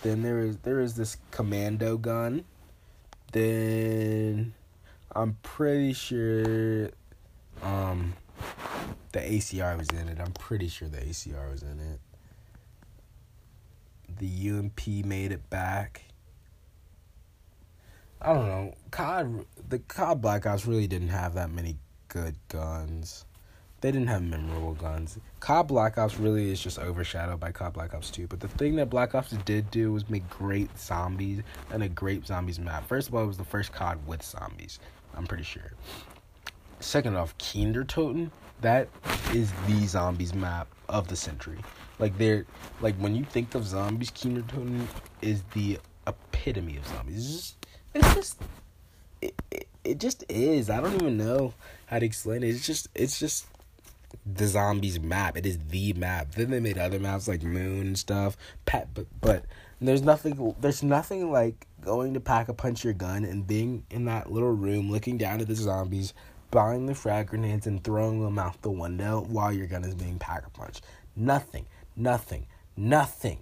Then 0.00 0.22
there 0.22 0.38
is 0.38 0.56
there 0.62 0.80
is 0.80 0.94
this 0.94 1.18
commando 1.30 1.98
gun. 1.98 2.46
Then 3.32 4.54
I'm 5.14 5.36
pretty 5.42 5.92
sure 5.92 6.88
um 7.62 8.14
the 9.12 9.18
ACR 9.18 9.76
was 9.76 9.90
in 9.90 10.08
it. 10.08 10.18
I'm 10.18 10.32
pretty 10.32 10.68
sure 10.68 10.88
the 10.88 10.96
ACR 10.96 11.50
was 11.50 11.62
in 11.62 11.78
it. 11.78 12.00
The 14.18 14.50
UMP 14.50 15.04
made 15.04 15.30
it 15.30 15.50
back. 15.50 16.04
I 18.22 18.32
don't 18.32 18.46
know. 18.46 18.74
COD 18.90 19.44
the 19.68 19.78
COD 19.80 20.22
Black 20.22 20.46
Ops 20.46 20.64
really 20.64 20.86
didn't 20.86 21.08
have 21.08 21.34
that 21.34 21.50
many 21.50 21.76
good 22.08 22.36
guns. 22.48 23.26
They 23.80 23.92
didn't 23.92 24.08
have 24.08 24.22
memorable 24.22 24.74
guns. 24.74 25.18
COD 25.38 25.68
Black 25.68 25.98
Ops 25.98 26.18
really 26.18 26.50
is 26.50 26.60
just 26.60 26.80
overshadowed 26.80 27.38
by 27.38 27.52
COD 27.52 27.72
Black 27.72 27.94
Ops 27.94 28.10
2. 28.10 28.26
But 28.26 28.40
the 28.40 28.48
thing 28.48 28.74
that 28.76 28.90
Black 28.90 29.14
Ops 29.14 29.30
did 29.44 29.70
do 29.70 29.92
was 29.92 30.10
make 30.10 30.28
great 30.28 30.76
zombies 30.76 31.42
and 31.70 31.84
a 31.84 31.88
great 31.88 32.26
zombies 32.26 32.58
map. 32.58 32.88
First 32.88 33.08
of 33.08 33.14
all, 33.14 33.22
it 33.22 33.28
was 33.28 33.38
the 33.38 33.44
first 33.44 33.72
COD 33.72 34.04
with 34.04 34.22
zombies. 34.22 34.80
I'm 35.14 35.26
pretty 35.26 35.44
sure. 35.44 35.72
Second 36.80 37.16
off, 37.16 37.38
Kino 37.38 37.72
der 37.72 37.84
Toten, 37.84 38.30
that 38.62 38.88
is 39.32 39.52
the 39.68 39.86
zombies 39.86 40.34
map 40.34 40.66
of 40.88 41.06
the 41.06 41.16
century. 41.16 41.58
Like 42.00 42.18
they're 42.18 42.46
like 42.80 42.96
when 42.96 43.14
you 43.14 43.24
think 43.24 43.54
of 43.54 43.64
zombies, 43.64 44.10
Kino 44.10 44.40
der 44.40 44.56
Toten 44.56 44.86
is 45.22 45.42
the 45.54 45.78
epitome 46.06 46.76
of 46.76 46.86
zombies. 46.88 47.24
It's 47.24 47.34
just, 47.34 47.56
it's 47.94 48.14
just 48.14 48.42
it, 49.20 49.42
it, 49.50 49.68
it 49.84 49.98
just 50.00 50.24
is. 50.28 50.68
I 50.68 50.80
don't 50.80 50.94
even 50.94 51.16
know 51.16 51.54
how 51.86 52.00
to 52.00 52.06
explain 52.06 52.42
it. 52.42 52.48
It's 52.48 52.66
just 52.66 52.88
it's 52.94 53.18
just 53.18 53.46
the 54.26 54.46
zombies 54.46 55.00
map. 55.00 55.36
It 55.36 55.46
is 55.46 55.58
the 55.58 55.92
map. 55.94 56.32
Then 56.32 56.50
they 56.50 56.60
made 56.60 56.78
other 56.78 56.98
maps 56.98 57.28
like 57.28 57.42
Moon 57.42 57.86
and 57.86 57.98
stuff. 57.98 58.36
Pat, 58.64 58.88
but 58.94 59.06
but 59.20 59.44
there's 59.80 60.02
nothing. 60.02 60.54
There's 60.60 60.82
nothing 60.82 61.30
like 61.30 61.66
going 61.80 62.14
to 62.14 62.20
pack 62.20 62.48
a 62.48 62.54
punch 62.54 62.84
your 62.84 62.92
gun 62.92 63.24
and 63.24 63.46
being 63.46 63.84
in 63.90 64.04
that 64.06 64.30
little 64.30 64.52
room, 64.52 64.90
looking 64.90 65.18
down 65.18 65.40
at 65.40 65.48
the 65.48 65.54
zombies, 65.54 66.14
buying 66.50 66.86
the 66.86 66.94
frag 66.94 67.28
grenades 67.28 67.66
and 67.66 67.82
throwing 67.82 68.22
them 68.22 68.38
out 68.38 68.60
the 68.62 68.70
window 68.70 69.24
while 69.28 69.52
your 69.52 69.66
gun 69.66 69.84
is 69.84 69.94
being 69.94 70.18
pack 70.18 70.46
a 70.46 70.50
punch. 70.50 70.80
Nothing, 71.16 71.66
nothing, 71.96 72.46
nothing 72.76 73.40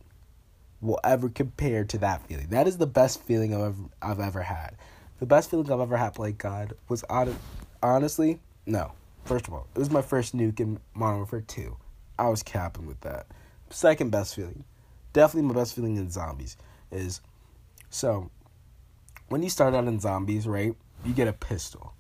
will 0.81 1.01
ever 1.05 1.29
compare 1.29 1.85
to 1.85 1.99
that 1.99 2.27
feeling. 2.27 2.49
That 2.49 2.69
is 2.69 2.79
the 2.79 2.87
best 2.87 3.23
feeling 3.23 3.55
I've 3.55 3.61
ever, 3.61 3.83
I've 4.03 4.21
ever 4.21 4.43
had. 4.43 4.77
The 5.19 5.27
best 5.27 5.51
feeling 5.51 5.71
I've 5.73 5.81
ever 5.81 5.97
had 5.97 6.15
playing 6.15 6.37
COD 6.37 6.75
was 6.89 7.03
on, 7.05 7.35
honestly 7.83 8.41
no 8.67 8.93
First 9.27 9.49
of 9.49 9.55
all, 9.55 9.67
it 9.75 9.79
was 9.81 9.91
my 9.91 10.03
first 10.03 10.37
nuke 10.37 10.61
in 10.61 10.79
Modern 10.95 11.17
Warfare 11.17 11.41
2. 11.41 11.77
I 12.17 12.29
was 12.29 12.45
capping 12.45 12.87
with 12.87 13.01
that. 13.01 13.27
Second 13.71 14.13
best 14.13 14.37
feeling, 14.37 14.63
definitely 15.13 15.49
my 15.49 15.55
best 15.55 15.75
feeling 15.75 15.97
in 15.97 16.09
zombies, 16.11 16.57
is 16.93 17.21
so 17.91 18.31
when 19.29 19.43
you 19.43 19.51
start 19.51 19.75
out 19.75 19.89
in 19.89 19.99
zombies, 19.99 20.47
right, 20.47 20.77
you 21.05 21.13
get 21.13 21.27
a 21.27 21.33
pistol. 21.33 21.93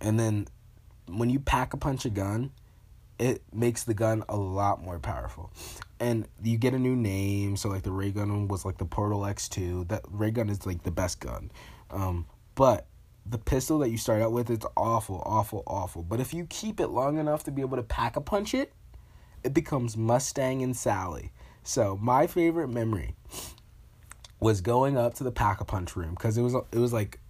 And 0.00 0.18
then 0.18 0.46
when 1.06 1.28
you 1.28 1.38
pack 1.38 1.74
a 1.74 1.76
punch 1.76 2.06
a 2.06 2.10
gun, 2.10 2.50
it 3.18 3.42
makes 3.52 3.84
the 3.84 3.92
gun 3.92 4.24
a 4.30 4.36
lot 4.36 4.82
more 4.82 4.98
powerful. 4.98 5.50
And 6.00 6.26
you 6.42 6.56
get 6.56 6.72
a 6.72 6.78
new 6.78 6.96
name, 6.96 7.58
so 7.58 7.68
like 7.68 7.82
the 7.82 7.92
ray 7.92 8.10
gun 8.10 8.48
was 8.48 8.64
like 8.64 8.78
the 8.78 8.86
Porter's 8.86 9.18
X2. 9.18 9.88
That 9.88 10.00
ray 10.08 10.30
gun 10.30 10.48
is 10.48 10.64
like 10.64 10.82
the 10.82 10.90
best 10.90 11.20
gun. 11.20 11.52
Um, 11.90 12.24
but 12.54 12.86
the 13.24 13.38
pistol 13.38 13.78
that 13.80 13.90
you 13.90 13.98
start 13.98 14.22
out 14.22 14.32
with 14.32 14.50
it's 14.50 14.66
awful, 14.76 15.22
awful, 15.24 15.62
awful. 15.66 16.02
But 16.02 16.20
if 16.20 16.34
you 16.34 16.46
keep 16.46 16.80
it 16.80 16.88
long 16.88 17.18
enough 17.18 17.44
to 17.44 17.50
be 17.50 17.62
able 17.62 17.76
to 17.76 17.82
pack 17.82 18.16
a 18.16 18.20
punch 18.20 18.54
it, 18.54 18.72
it 19.44 19.54
becomes 19.54 19.96
Mustang 19.96 20.62
and 20.62 20.76
Sally. 20.76 21.32
So 21.62 21.98
my 22.00 22.26
favorite 22.26 22.68
memory 22.68 23.14
was 24.40 24.60
going 24.60 24.96
up 24.96 25.14
to 25.14 25.24
the 25.24 25.30
pack 25.30 25.60
a 25.60 25.64
punch 25.64 25.94
room 25.94 26.10
because 26.10 26.36
it 26.36 26.42
was 26.42 26.54
it 26.54 26.78
was 26.78 26.92
like 26.92 27.20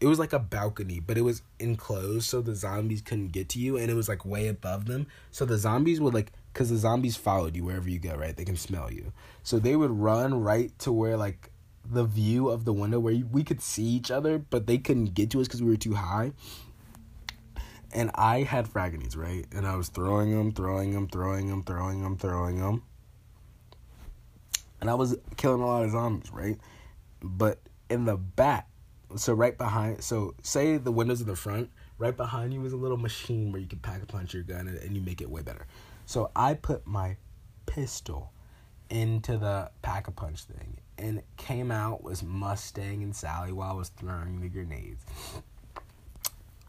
it 0.00 0.06
was 0.06 0.18
like 0.18 0.32
a 0.32 0.38
balcony, 0.40 0.98
but 0.98 1.16
it 1.16 1.22
was 1.22 1.42
enclosed 1.60 2.28
so 2.28 2.40
the 2.40 2.56
zombies 2.56 3.00
couldn't 3.00 3.28
get 3.28 3.48
to 3.50 3.60
you, 3.60 3.76
and 3.76 3.88
it 3.88 3.94
was 3.94 4.08
like 4.08 4.24
way 4.24 4.48
above 4.48 4.86
them. 4.86 5.06
So 5.30 5.44
the 5.44 5.56
zombies 5.56 6.00
would 6.00 6.12
like 6.12 6.32
because 6.52 6.70
the 6.70 6.76
zombies 6.76 7.16
followed 7.16 7.54
you 7.54 7.64
wherever 7.64 7.88
you 7.88 8.00
go, 8.00 8.14
right? 8.16 8.36
They 8.36 8.44
can 8.44 8.56
smell 8.56 8.92
you, 8.92 9.12
so 9.44 9.58
they 9.58 9.76
would 9.76 9.90
run 9.90 10.42
right 10.42 10.76
to 10.80 10.92
where 10.92 11.16
like 11.16 11.51
the 11.84 12.04
view 12.04 12.48
of 12.48 12.64
the 12.64 12.72
window 12.72 13.00
where 13.00 13.14
we 13.30 13.42
could 13.42 13.60
see 13.60 13.84
each 13.84 14.10
other, 14.10 14.38
but 14.38 14.66
they 14.66 14.78
couldn't 14.78 15.14
get 15.14 15.30
to 15.30 15.40
us 15.40 15.48
because 15.48 15.62
we 15.62 15.70
were 15.70 15.76
too 15.76 15.94
high. 15.94 16.32
And 17.92 18.10
I 18.14 18.42
had 18.42 18.68
frag 18.68 18.92
grenades, 18.92 19.16
right? 19.16 19.46
And 19.52 19.66
I 19.66 19.76
was 19.76 19.88
throwing 19.88 20.34
them, 20.36 20.52
throwing 20.52 20.94
them, 20.94 21.08
throwing 21.08 21.48
them, 21.48 21.62
throwing 21.62 22.02
them, 22.02 22.16
throwing 22.16 22.60
them. 22.60 22.82
And 24.80 24.88
I 24.88 24.94
was 24.94 25.16
killing 25.36 25.60
a 25.60 25.66
lot 25.66 25.84
of 25.84 25.90
zombies, 25.90 26.32
right? 26.32 26.58
But 27.22 27.60
in 27.90 28.06
the 28.06 28.16
back, 28.16 28.68
so 29.16 29.34
right 29.34 29.56
behind, 29.56 30.02
so 30.02 30.34
say 30.42 30.78
the 30.78 30.90
windows 30.90 31.20
in 31.20 31.26
the 31.26 31.36
front, 31.36 31.70
right 31.98 32.16
behind 32.16 32.54
you 32.54 32.60
was 32.60 32.72
a 32.72 32.76
little 32.76 32.96
machine 32.96 33.52
where 33.52 33.60
you 33.60 33.68
can 33.68 33.78
pack 33.78 34.02
a 34.02 34.06
punch 34.06 34.32
your 34.32 34.42
gun 34.42 34.66
and, 34.68 34.78
and 34.78 34.96
you 34.96 35.02
make 35.02 35.20
it 35.20 35.30
way 35.30 35.42
better. 35.42 35.66
So 36.06 36.30
I 36.34 36.54
put 36.54 36.86
my 36.86 37.16
pistol 37.66 38.32
into 38.88 39.36
the 39.36 39.70
pack 39.82 40.08
a 40.08 40.10
punch 40.10 40.44
thing 40.44 40.78
and 41.02 41.22
came 41.36 41.70
out 41.70 42.02
was 42.02 42.22
Mustang 42.22 43.02
and 43.02 43.14
Sally 43.14 43.52
while 43.52 43.72
I 43.72 43.74
was 43.74 43.88
throwing 43.88 44.40
the 44.40 44.48
grenades. 44.48 45.04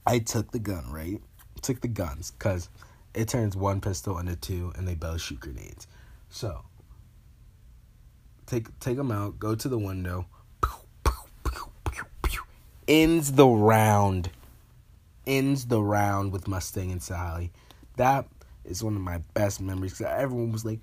I 0.06 0.20
took 0.20 0.52
the 0.52 0.60
gun, 0.60 0.92
right? 0.92 1.22
Took 1.62 1.82
the 1.82 1.88
guns 1.88 2.32
because 2.32 2.68
it 3.14 3.28
turns 3.28 3.56
one 3.56 3.80
pistol 3.80 4.18
into 4.18 4.36
two 4.36 4.74
and 4.76 4.88
they 4.88 4.96
both 4.96 5.22
shoot 5.22 5.40
grenades. 5.40 5.88
So 6.30 6.62
take 8.48 8.78
take 8.80 8.98
them 8.98 9.12
out, 9.12 9.40
go 9.40 9.56
to 9.56 9.70
the 9.70 9.78
window. 9.78 10.26
Ends 12.86 13.32
the 13.34 13.48
round. 13.48 14.30
Ends 15.26 15.68
the 15.68 15.82
round 15.82 16.34
with 16.34 16.50
Mustang 16.50 16.92
and 16.92 17.02
Sally. 17.02 17.52
That 17.96 18.28
is 18.66 18.84
one 18.84 18.96
of 18.96 19.02
my 19.02 19.20
best 19.34 19.62
memories. 19.62 20.02
Everyone 20.02 20.52
was 20.52 20.66
like, 20.66 20.80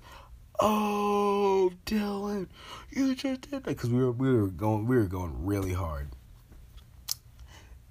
oh 0.59 1.71
Dylan, 1.85 2.47
you 2.89 3.15
just 3.15 3.41
did 3.41 3.51
that 3.51 3.63
because 3.63 3.89
we 3.89 3.99
were 3.99 4.11
we 4.11 4.33
were 4.33 4.47
going 4.47 4.87
we 4.87 4.95
were 4.95 5.05
going 5.05 5.45
really 5.45 5.73
hard. 5.73 6.09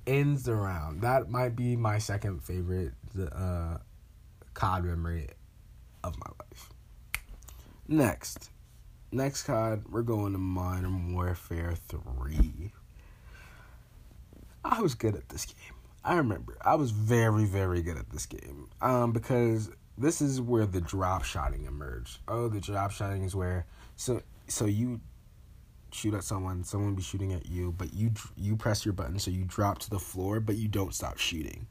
Ends 0.06 0.44
the 0.44 0.54
round. 0.54 1.02
That 1.02 1.30
might 1.30 1.54
be 1.54 1.76
my 1.76 1.98
second 1.98 2.42
favorite 2.42 2.92
uh, 3.32 3.78
COD 4.54 4.84
memory 4.84 5.28
of 6.02 6.18
my 6.18 6.30
life. 6.40 6.70
Next, 7.86 8.50
next 9.12 9.44
COD, 9.44 9.84
we're 9.90 10.02
going 10.02 10.32
to 10.32 10.38
Modern 10.38 11.14
Warfare 11.14 11.74
Three. 11.88 12.72
I 14.64 14.80
was 14.80 14.94
good 14.94 15.14
at 15.14 15.28
this 15.28 15.46
game. 15.46 15.76
I 16.04 16.16
remember 16.16 16.56
I 16.62 16.76
was 16.76 16.90
very 16.90 17.44
very 17.44 17.82
good 17.82 17.98
at 17.98 18.10
this 18.10 18.26
game. 18.26 18.68
Um, 18.80 19.12
because 19.12 19.70
this 20.00 20.22
is 20.22 20.40
where 20.40 20.66
the 20.66 20.80
drop 20.80 21.24
shotting 21.24 21.66
emerged. 21.66 22.18
Oh, 22.26 22.48
the 22.48 22.60
drop 22.60 22.90
shotting 22.90 23.22
is 23.22 23.36
where 23.36 23.66
so 23.96 24.22
so 24.48 24.64
you 24.64 25.00
shoot 25.92 26.14
at 26.14 26.24
someone, 26.24 26.64
someone 26.64 26.94
be 26.94 27.02
shooting 27.02 27.32
at 27.32 27.46
you, 27.46 27.74
but 27.76 27.92
you 27.92 28.12
you 28.36 28.56
press 28.56 28.84
your 28.84 28.94
button 28.94 29.18
so 29.18 29.30
you 29.30 29.44
drop 29.44 29.78
to 29.80 29.90
the 29.90 29.98
floor, 29.98 30.40
but 30.40 30.56
you 30.56 30.68
don't 30.68 30.94
stop 30.94 31.18
shooting. 31.18 31.66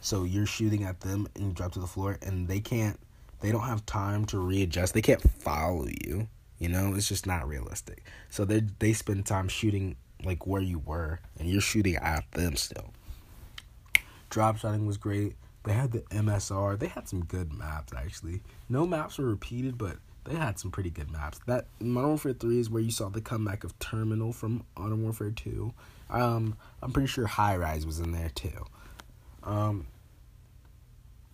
So 0.00 0.24
you're 0.24 0.46
shooting 0.46 0.84
at 0.84 1.00
them 1.00 1.28
and 1.34 1.46
you 1.48 1.52
drop 1.52 1.72
to 1.72 1.80
the 1.80 1.86
floor, 1.86 2.18
and 2.22 2.48
they 2.48 2.60
can't, 2.60 2.98
they 3.40 3.52
don't 3.52 3.62
have 3.62 3.84
time 3.86 4.24
to 4.26 4.38
readjust. 4.38 4.94
They 4.94 5.02
can't 5.02 5.22
follow 5.22 5.86
you. 5.86 6.28
You 6.58 6.68
know, 6.70 6.94
it's 6.94 7.08
just 7.08 7.26
not 7.26 7.46
realistic. 7.46 8.04
So 8.30 8.46
they 8.46 8.62
they 8.78 8.94
spend 8.94 9.26
time 9.26 9.48
shooting 9.48 9.96
like 10.24 10.46
where 10.46 10.62
you 10.62 10.78
were, 10.78 11.20
and 11.38 11.48
you're 11.48 11.60
shooting 11.60 11.96
at 11.96 12.24
them 12.32 12.56
still. 12.56 12.94
Drop 14.30 14.56
shotting 14.56 14.86
was 14.86 14.96
great 14.96 15.34
They 15.66 15.72
had 15.72 15.90
the 15.90 16.02
MSR. 16.02 16.78
They 16.78 16.86
had 16.86 17.08
some 17.08 17.24
good 17.24 17.52
maps 17.52 17.92
actually. 17.92 18.40
No 18.68 18.86
maps 18.86 19.18
were 19.18 19.26
repeated, 19.26 19.76
but 19.76 19.96
they 20.24 20.36
had 20.36 20.60
some 20.60 20.70
pretty 20.70 20.90
good 20.90 21.10
maps. 21.10 21.40
That 21.46 21.66
Modern 21.80 22.10
Warfare 22.10 22.34
Three 22.34 22.60
is 22.60 22.70
where 22.70 22.82
you 22.82 22.92
saw 22.92 23.08
the 23.08 23.20
comeback 23.20 23.64
of 23.64 23.76
Terminal 23.80 24.32
from 24.32 24.64
Modern 24.78 25.02
Warfare 25.02 25.32
Two. 25.32 25.74
Um, 26.08 26.56
I'm 26.80 26.92
pretty 26.92 27.08
sure 27.08 27.26
High 27.26 27.56
Rise 27.56 27.84
was 27.84 27.98
in 27.98 28.12
there 28.12 28.28
too. 28.28 28.64
Um, 29.42 29.88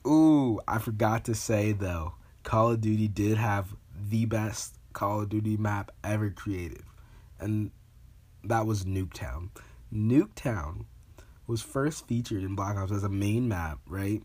ooh, 0.06 0.60
I 0.66 0.78
forgot 0.78 1.26
to 1.26 1.34
say 1.34 1.72
though, 1.72 2.14
Call 2.42 2.70
of 2.70 2.80
Duty 2.80 3.08
did 3.08 3.36
have 3.36 3.74
the 4.08 4.24
best 4.24 4.76
Call 4.94 5.20
of 5.20 5.28
Duty 5.28 5.58
map 5.58 5.90
ever 6.02 6.30
created, 6.30 6.84
and 7.38 7.70
that 8.44 8.64
was 8.64 8.84
Nuketown. 8.84 9.50
Nuketown 9.94 10.86
was 11.52 11.62
first 11.62 12.08
featured 12.08 12.42
in 12.42 12.54
Black 12.54 12.76
Ops 12.76 12.90
as 12.90 13.04
a 13.04 13.10
main 13.10 13.46
map, 13.46 13.78
right? 13.86 14.22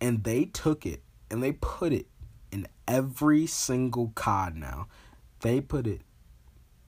And 0.00 0.22
they 0.22 0.44
took 0.44 0.86
it 0.86 1.02
and 1.30 1.42
they 1.42 1.52
put 1.52 1.92
it 1.92 2.06
in 2.52 2.68
every 2.86 3.46
single 3.46 4.12
COD 4.14 4.56
now. 4.56 4.86
They 5.40 5.60
put 5.60 5.88
it 5.88 6.02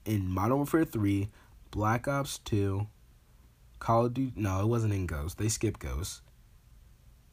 in 0.05 0.29
Modern 0.29 0.59
Warfare 0.59 0.85
3, 0.85 1.29
Black 1.73 2.07
Ops 2.07 2.39
2, 2.39 2.87
Call 3.81 4.07
of 4.07 4.15
Duty. 4.15 4.33
No, 4.37 4.61
it 4.61 4.67
wasn't 4.67 4.95
in 4.95 5.07
Ghost. 5.07 5.37
They 5.37 5.49
skipped 5.49 5.81
Ghost. 5.81 6.23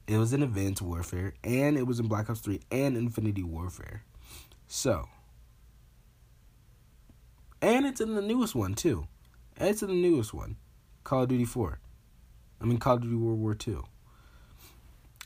It 0.07 0.17
was 0.17 0.33
in 0.33 0.41
Advanced 0.41 0.81
Warfare, 0.81 1.35
and 1.43 1.77
it 1.77 1.85
was 1.85 1.99
in 1.99 2.07
Black 2.07 2.31
Ops 2.31 2.39
3 2.39 2.61
and 2.71 2.97
Infinity 2.97 3.43
Warfare. 3.43 4.03
So, 4.67 5.07
and 7.61 7.85
it's 7.85 8.01
in 8.01 8.15
the 8.15 8.23
newest 8.23 8.55
one 8.55 8.73
too. 8.73 9.07
And 9.57 9.69
it's 9.69 9.83
in 9.83 9.89
the 9.89 9.93
newest 9.93 10.33
one, 10.33 10.55
Call 11.03 11.23
of 11.23 11.29
Duty 11.29 11.45
4. 11.45 11.79
I 12.61 12.65
mean 12.65 12.77
Call 12.77 12.95
of 12.95 13.01
Duty 13.01 13.15
World 13.15 13.39
War 13.39 13.55
2. 13.55 13.83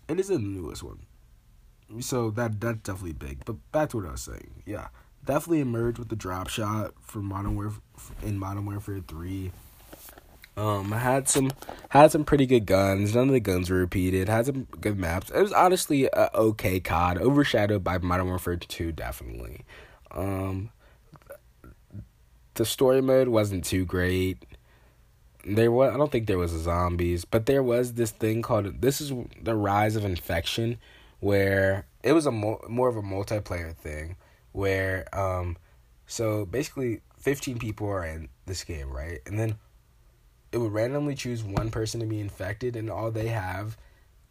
It 0.07 0.19
is 0.19 0.27
the 0.27 0.39
newest 0.39 0.83
one. 0.83 1.05
So 1.99 2.31
that 2.31 2.59
that's 2.59 2.79
definitely 2.79 3.13
big. 3.13 3.45
But 3.45 3.57
back 3.71 3.89
to 3.89 3.97
what 3.97 4.07
I 4.07 4.11
was 4.11 4.21
saying. 4.21 4.63
Yeah. 4.65 4.88
Definitely 5.25 5.61
emerged 5.61 5.97
with 5.97 6.09
the 6.09 6.15
drop 6.15 6.49
shot 6.49 6.93
for 7.01 7.19
Modern 7.19 7.55
Warfare 7.55 7.81
in 8.21 8.38
Modern 8.38 8.65
Warfare 8.65 9.01
3. 9.07 9.51
Um, 10.57 10.93
I 10.93 10.99
had 10.99 11.27
some 11.27 11.51
had 11.89 12.11
some 12.11 12.23
pretty 12.23 12.45
good 12.45 12.65
guns. 12.65 13.13
None 13.13 13.27
of 13.27 13.33
the 13.33 13.39
guns 13.41 13.69
were 13.69 13.77
repeated. 13.77 14.29
Had 14.29 14.45
some 14.45 14.67
good 14.79 14.97
maps. 14.97 15.29
It 15.29 15.41
was 15.41 15.51
honestly 15.51 16.05
a 16.05 16.29
okay 16.33 16.79
COD, 16.79 17.17
overshadowed 17.17 17.83
by 17.83 17.97
Modern 17.97 18.27
Warfare 18.27 18.55
Two, 18.55 18.93
definitely. 18.93 19.65
Um, 20.11 20.69
the 22.53 22.65
story 22.65 23.01
mode 23.01 23.27
wasn't 23.27 23.65
too 23.65 23.85
great. 23.85 24.45
There 25.45 25.71
was 25.71 25.93
I 25.93 25.97
don't 25.97 26.12
think 26.12 26.25
there 26.25 26.39
was 26.39 26.51
zombies, 26.51 27.23
but 27.23 27.45
there 27.45 27.62
was 27.62 27.93
this 27.93 28.12
thing 28.12 28.41
called 28.41 28.81
this 28.81 28.99
is 28.99 29.13
the 29.41 29.55
rise 29.55 29.95
of 29.95 30.03
infection, 30.03 30.79
where 31.19 31.86
it 32.01 32.13
was 32.13 32.25
a 32.25 32.31
mo- 32.31 32.65
more 32.67 32.89
of 32.89 32.97
a 32.97 33.03
multiplayer 33.03 33.75
thing, 33.75 34.15
where 34.53 35.08
um, 35.13 35.58
so 36.08 36.45
basically 36.45 37.01
fifteen 37.17 37.60
people 37.60 37.88
are 37.88 38.05
in 38.05 38.29
this 38.47 38.63
game, 38.63 38.91
right, 38.91 39.19
and 39.27 39.39
then 39.39 39.58
it 40.51 40.58
would 40.58 40.71
randomly 40.71 41.15
choose 41.15 41.43
one 41.43 41.69
person 41.69 41.99
to 41.99 42.05
be 42.08 42.19
infected, 42.19 42.75
and 42.75 42.89
all 42.89 43.12
they 43.12 43.27
have 43.27 43.77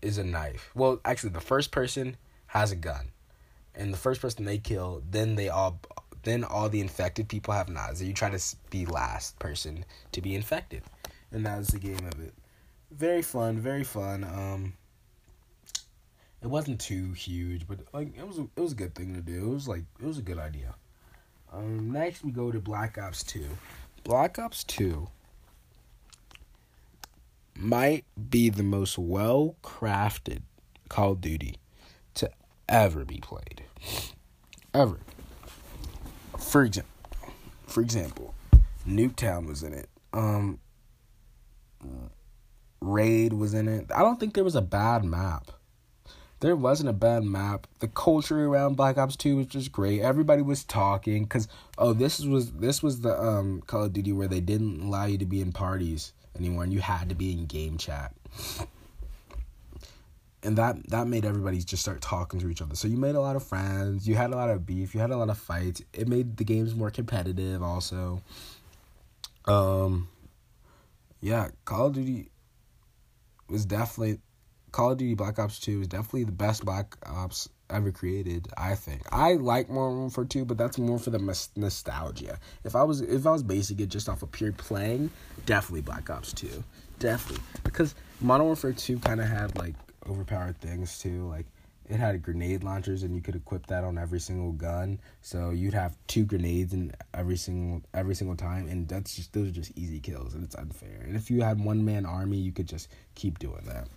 is 0.03 0.19
a 0.19 0.25
knife. 0.25 0.71
Well, 0.75 1.01
actually, 1.05 1.31
the 1.31 1.41
first 1.41 1.71
person 1.71 2.17
has 2.49 2.73
a 2.73 2.77
gun, 2.77 3.11
and 3.75 3.93
the 3.93 3.99
first 3.99 4.21
person 4.21 4.45
they 4.45 4.59
kill, 4.59 5.03
then 5.09 5.35
they 5.35 5.49
all, 5.49 5.81
then 6.23 6.43
all 6.45 6.69
the 6.69 6.81
infected 6.81 7.29
people 7.29 7.55
have 7.55 7.69
knives. 7.69 8.03
You 8.03 8.15
try 8.15 8.31
to 8.31 8.57
be 8.71 8.87
last 8.87 9.39
person 9.39 9.85
to 10.13 10.21
be 10.21 10.35
infected, 10.35 10.83
and 11.35 11.45
that 11.45 11.59
was 11.59 11.69
the 11.69 11.79
game 11.79 12.07
of 12.07 12.21
it. 12.21 12.33
Very 12.91 13.21
fun, 13.21 13.59
very 13.59 13.83
fun. 13.83 14.23
Um, 14.23 14.75
it 16.41 16.47
wasn't 16.47 16.81
too 16.81 17.13
huge, 17.13 17.67
but 17.67 17.81
like 17.93 18.17
it 18.17 18.27
was, 18.27 18.39
it 18.39 18.61
was 18.61 18.73
a 18.73 18.77
good 18.77 18.95
thing 18.95 19.15
to 19.15 19.21
do. 19.21 19.51
It 19.51 19.55
was 19.55 19.69
like 19.69 19.83
it 20.01 20.07
was 20.07 20.19
a 20.19 20.23
good 20.23 20.39
idea. 20.39 20.75
Um, 21.53 21.91
next 21.91 22.25
we 22.25 22.31
go 22.31 22.53
to 22.53 22.61
Black 22.61 22.97
Ops 22.99 23.25
Two. 23.25 23.49
Black 24.05 24.39
Ops 24.39 24.63
Two 24.63 25.09
might 27.57 28.05
be 28.31 28.49
the 28.49 28.63
most 28.63 28.97
well 28.97 29.57
crafted 29.63 30.43
Call 30.89 31.13
of 31.13 31.21
Duty 31.21 31.57
to 32.15 32.31
ever 32.69 33.05
be 33.05 33.19
played. 33.19 33.65
Ever. 34.73 35.01
For 36.39 36.65
example, 36.65 36.91
for 37.67 37.81
example, 37.81 38.35
Nuketown 38.87 39.47
was 39.47 39.63
in 39.63 39.73
it. 39.73 39.89
Um, 40.13 40.61
Raid 42.81 43.33
was 43.33 43.55
in 43.55 43.69
it. 43.69 43.91
I 43.95 44.01
don't 44.01 44.21
think 44.21 44.35
there 44.35 44.45
was 44.45 44.57
a 44.57 44.63
bad 44.63 45.05
map. 45.05 45.51
There 46.41 46.57
wasn't 46.57 46.91
a 46.91 46.95
bad 46.95 47.25
map. 47.25 47.67
The 47.79 47.89
culture 47.89 48.47
around 48.47 48.77
Black 48.77 48.99
Ops 48.99 49.17
2 49.17 49.37
was 49.37 49.47
just 49.47 49.73
great. 49.73 50.03
Everybody 50.03 50.43
was 50.43 50.65
talking 50.65 51.27
cuz 51.27 51.49
oh 51.79 51.93
this 51.93 52.21
was 52.21 52.53
this 52.53 52.83
was 52.83 53.01
the 53.01 53.19
um 53.21 53.63
Call 53.67 53.85
of 53.85 53.93
Duty 53.93 54.13
where 54.13 54.29
they 54.29 54.41
didn't 54.41 54.83
allow 54.83 55.07
you 55.07 55.19
to 55.19 55.27
be 55.27 55.41
in 55.41 55.53
parties 55.53 56.13
anymore 56.37 56.65
and 56.65 56.73
you 56.73 56.81
had 56.81 57.09
to 57.09 57.15
be 57.15 57.33
in 57.33 57.47
game 57.47 57.79
chat 57.79 58.13
and 60.45 60.59
that 60.59 60.77
that 60.91 61.07
made 61.07 61.25
everybody 61.25 61.59
just 61.59 61.83
start 61.83 62.01
talking 62.01 62.39
to 62.39 62.49
each 62.49 62.61
other 62.61 62.77
so 62.77 62.87
you 62.87 62.97
made 62.97 63.15
a 63.15 63.21
lot 63.21 63.35
of 63.35 63.43
friends 63.43 64.07
you 64.07 64.15
had 64.15 64.31
a 64.31 64.37
lot 64.37 64.51
of 64.51 64.67
beef 64.67 64.95
you 64.95 65.01
had 65.01 65.11
a 65.11 65.17
lot 65.17 65.31
of 65.31 65.39
fights 65.39 65.83
it 65.93 66.07
made 66.07 66.37
the 66.37 66.45
games 66.45 66.75
more 66.75 66.91
competitive 66.91 67.63
also 67.63 68.21
um 69.47 70.09
yeah 71.25 71.49
call 71.65 71.87
of 71.87 71.95
duty 71.95 72.31
was 73.49 73.65
definitely 73.65 74.21
call 74.73 74.91
of 74.93 74.99
duty 74.99 75.15
black 75.15 75.39
ops 75.39 75.59
2 75.59 75.81
is 75.81 75.89
definitely 75.89 76.25
the 76.25 76.33
best 76.33 76.65
black 76.65 76.97
ops 77.07 77.49
ever 77.71 77.91
created. 77.91 78.49
I 78.57 78.75
think 78.75 79.03
I 79.11 79.35
like 79.35 79.69
Modern 79.69 80.01
Warfare 80.01 80.25
Two, 80.25 80.45
but 80.45 80.59
that's 80.59 80.79
more 80.79 80.99
for 80.99 81.11
the 81.11 81.19
nostalgia. 81.57 82.39
If 82.63 82.77
I 82.77 82.83
was 82.83 83.01
if 83.01 83.27
I 83.27 83.33
was 83.33 83.43
basing 83.43 83.81
it 83.81 83.89
just 83.89 84.09
off 84.09 84.23
of 84.23 84.31
pure 84.33 84.53
playing, 84.53 85.11
definitely 85.47 85.81
Black 85.83 86.11
Ops 86.11 86.33
Two, 86.33 86.63
definitely 86.99 87.43
because 87.63 87.95
Modern 88.21 88.47
Warfare 88.47 88.73
Two 88.73 88.99
kind 88.99 89.21
of 89.21 89.27
had 89.27 89.57
like 89.59 89.75
overpowered 90.09 90.59
things 90.61 90.99
too, 90.99 91.29
like. 91.29 91.47
It 91.89 91.97
had 91.97 92.23
grenade 92.23 92.65
launchers, 92.65 93.03
and 93.03 93.15
you 93.15 93.21
could 93.21 93.37
equip 93.37 93.67
that 93.67 93.85
on 93.85 93.99
every 93.99 94.21
single 94.21 94.53
gun. 94.53 95.01
So 95.21 95.51
you'd 95.51 95.75
have 95.75 95.97
two 96.07 96.25
grenades 96.25 96.73
in 96.73 96.93
every 97.13 97.37
single 97.37 97.83
every 97.93 98.15
single 98.15 98.37
time, 98.37 98.69
and 98.69 98.89
that's 98.89 99.15
just 99.15 99.33
those 99.33 99.49
are 99.49 99.53
just 99.53 99.73
easy 99.77 100.01
kills, 100.01 100.35
and 100.35 100.45
it's 100.45 100.55
unfair. 100.55 101.03
And 101.07 101.17
if 101.17 101.31
you 101.31 101.43
had 101.43 101.63
one 101.63 101.85
man 101.85 102.07
army, 102.07 102.39
you 102.39 102.53
could 102.53 102.69
just 102.69 102.89
keep 103.15 103.39
doing 103.39 103.65
that. 103.67 103.89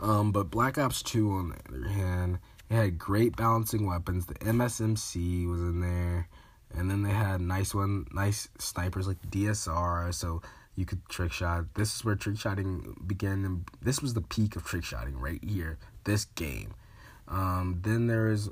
Um, 0.00 0.30
but 0.30 0.50
Black 0.50 0.78
Ops 0.78 1.02
2, 1.02 1.30
on 1.32 1.48
the 1.48 1.56
other 1.68 1.88
hand, 1.88 2.38
it 2.70 2.74
had 2.74 2.98
great 2.98 3.36
balancing 3.36 3.86
weapons. 3.86 4.26
The 4.26 4.34
MSMC 4.34 5.48
was 5.50 5.60
in 5.60 5.80
there, 5.80 6.28
and 6.72 6.90
then 6.90 7.02
they 7.02 7.10
had 7.10 7.40
nice 7.40 7.74
one, 7.74 8.06
nice 8.12 8.48
snipers 8.58 9.08
like 9.08 9.20
DSR, 9.30 10.14
so 10.14 10.40
you 10.76 10.84
could 10.84 11.04
trick 11.08 11.32
shot. 11.32 11.74
This 11.74 11.96
is 11.96 12.04
where 12.04 12.14
trick 12.14 12.38
shotting 12.38 12.94
began. 13.06 13.64
This 13.82 14.00
was 14.00 14.14
the 14.14 14.20
peak 14.20 14.54
of 14.54 14.64
trick 14.64 14.84
shotting 14.84 15.18
right 15.18 15.42
here. 15.42 15.78
This 16.08 16.24
game. 16.24 16.72
Um, 17.28 17.80
then 17.84 18.06
there 18.06 18.28
is 18.28 18.48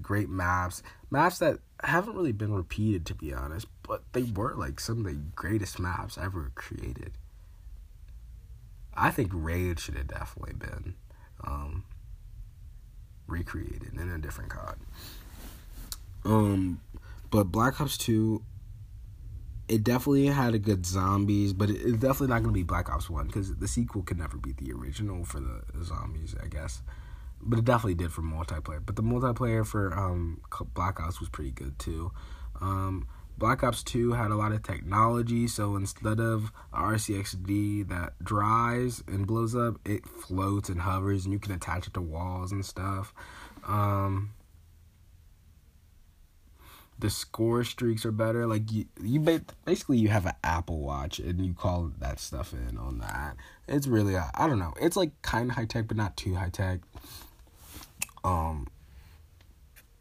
great 0.00 0.28
maps, 0.30 0.84
maps 1.10 1.40
that 1.40 1.58
haven't 1.82 2.14
really 2.14 2.30
been 2.30 2.54
repeated 2.54 3.04
to 3.06 3.14
be 3.14 3.34
honest, 3.34 3.66
but 3.82 4.04
they 4.12 4.22
were 4.22 4.54
like 4.54 4.78
some 4.78 4.98
of 4.98 5.04
the 5.04 5.14
greatest 5.34 5.80
maps 5.80 6.16
ever 6.16 6.52
created. 6.54 7.10
I 8.94 9.10
think 9.10 9.30
Raid 9.32 9.80
should 9.80 9.96
have 9.96 10.06
definitely 10.06 10.54
been 10.54 10.94
um, 11.42 11.84
recreated 13.26 13.94
in 13.94 14.08
a 14.08 14.18
different 14.18 14.50
COD. 14.50 14.76
Um, 16.24 16.80
but 17.32 17.44
Black 17.44 17.80
Ops 17.80 17.98
Two, 17.98 18.42
it 19.70 19.84
definitely 19.84 20.26
had 20.26 20.52
a 20.52 20.58
good 20.58 20.84
zombies, 20.84 21.52
but 21.52 21.70
it's 21.70 21.92
definitely 21.92 22.26
not 22.26 22.42
gonna 22.42 22.52
be 22.52 22.64
Black 22.64 22.90
Ops 22.90 23.08
One 23.08 23.28
because 23.28 23.54
the 23.54 23.68
sequel 23.68 24.02
could 24.02 24.18
never 24.18 24.36
be 24.36 24.52
the 24.52 24.72
original 24.72 25.24
for 25.24 25.38
the 25.38 25.62
zombies, 25.84 26.34
I 26.42 26.48
guess. 26.48 26.82
But 27.40 27.60
it 27.60 27.64
definitely 27.64 27.94
did 27.94 28.12
for 28.12 28.22
multiplayer. 28.22 28.84
But 28.84 28.96
the 28.96 29.02
multiplayer 29.02 29.64
for 29.64 29.96
um, 29.96 30.42
Black 30.74 31.00
Ops 31.00 31.20
was 31.20 31.28
pretty 31.28 31.52
good 31.52 31.78
too. 31.78 32.10
Um, 32.60 33.06
Black 33.38 33.62
Ops 33.62 33.84
2 33.84 34.12
had 34.12 34.32
a 34.32 34.34
lot 34.34 34.52
of 34.52 34.64
technology, 34.64 35.46
so 35.46 35.76
instead 35.76 36.18
of 36.18 36.52
RCXD 36.74 37.88
that 37.88 38.12
dries 38.22 39.04
and 39.06 39.26
blows 39.26 39.54
up, 39.54 39.76
it 39.86 40.04
floats 40.04 40.68
and 40.68 40.80
hovers, 40.80 41.24
and 41.24 41.32
you 41.32 41.38
can 41.38 41.52
attach 41.52 41.86
it 41.86 41.94
to 41.94 42.00
walls 42.00 42.50
and 42.50 42.66
stuff. 42.66 43.14
Um, 43.66 44.32
the 47.00 47.10
score 47.10 47.64
streaks 47.64 48.04
are 48.04 48.12
better. 48.12 48.46
Like 48.46 48.70
you, 48.70 48.86
you 49.02 49.20
basically 49.64 49.98
you 49.98 50.08
have 50.08 50.26
an 50.26 50.34
Apple 50.44 50.80
Watch 50.80 51.18
and 51.18 51.44
you 51.44 51.54
call 51.54 51.90
that 51.98 52.20
stuff 52.20 52.52
in 52.52 52.78
on 52.78 52.98
that. 52.98 53.36
It's 53.68 53.86
really 53.86 54.16
I 54.16 54.46
don't 54.46 54.58
know. 54.58 54.74
It's 54.80 54.96
like 54.96 55.10
kind 55.22 55.50
of 55.50 55.56
high 55.56 55.64
tech, 55.64 55.88
but 55.88 55.96
not 55.96 56.16
too 56.16 56.34
high 56.34 56.50
tech. 56.50 56.80
Um, 58.22 58.68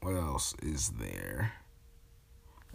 what 0.02 0.16
else 0.16 0.54
is 0.62 0.90
there? 1.00 1.54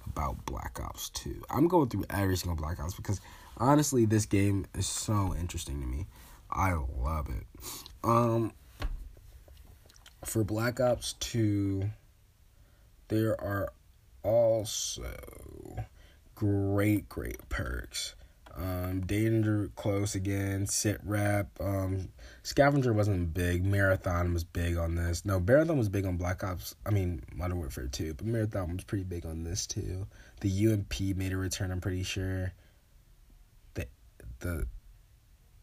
about 0.06 0.44
Black 0.46 0.78
Ops 0.80 1.10
2. 1.10 1.44
I'm 1.50 1.68
going 1.68 1.88
through 1.88 2.04
every 2.10 2.36
single 2.36 2.56
Black 2.56 2.80
Ops 2.80 2.94
because 2.94 3.20
honestly, 3.58 4.04
this 4.04 4.26
game 4.26 4.66
is 4.74 4.86
so 4.86 5.34
interesting 5.38 5.80
to 5.80 5.86
me. 5.86 6.06
I 6.50 6.74
love 6.74 7.28
it. 7.28 7.46
Um, 8.04 8.52
for 10.24 10.44
Black 10.44 10.80
Ops 10.80 11.14
2, 11.14 11.90
there 13.08 13.40
are 13.40 13.72
also 14.24 15.84
great, 16.34 17.08
great 17.08 17.48
perks. 17.48 18.14
Um, 18.56 19.00
Danger 19.00 19.70
Close 19.74 20.14
again, 20.14 20.66
Sit 20.66 21.00
Rep. 21.04 21.48
Um, 21.60 22.08
Scavenger 22.42 22.92
wasn't 22.92 23.34
big. 23.34 23.64
Marathon 23.64 24.32
was 24.32 24.44
big 24.44 24.76
on 24.76 24.94
this. 24.94 25.24
No, 25.24 25.40
Marathon 25.40 25.76
was 25.76 25.88
big 25.88 26.06
on 26.06 26.16
Black 26.16 26.44
Ops. 26.44 26.76
I 26.86 26.90
mean, 26.90 27.22
Modern 27.34 27.58
Warfare 27.58 27.88
2, 27.88 28.14
but 28.14 28.26
Marathon 28.26 28.76
was 28.76 28.84
pretty 28.84 29.04
big 29.04 29.26
on 29.26 29.42
this 29.42 29.66
too. 29.66 30.06
The 30.40 30.68
UMP 30.68 31.16
made 31.16 31.32
a 31.32 31.36
return, 31.36 31.72
I'm 31.72 31.80
pretty 31.80 32.04
sure. 32.04 32.52
The, 33.74 33.88
the 34.38 34.66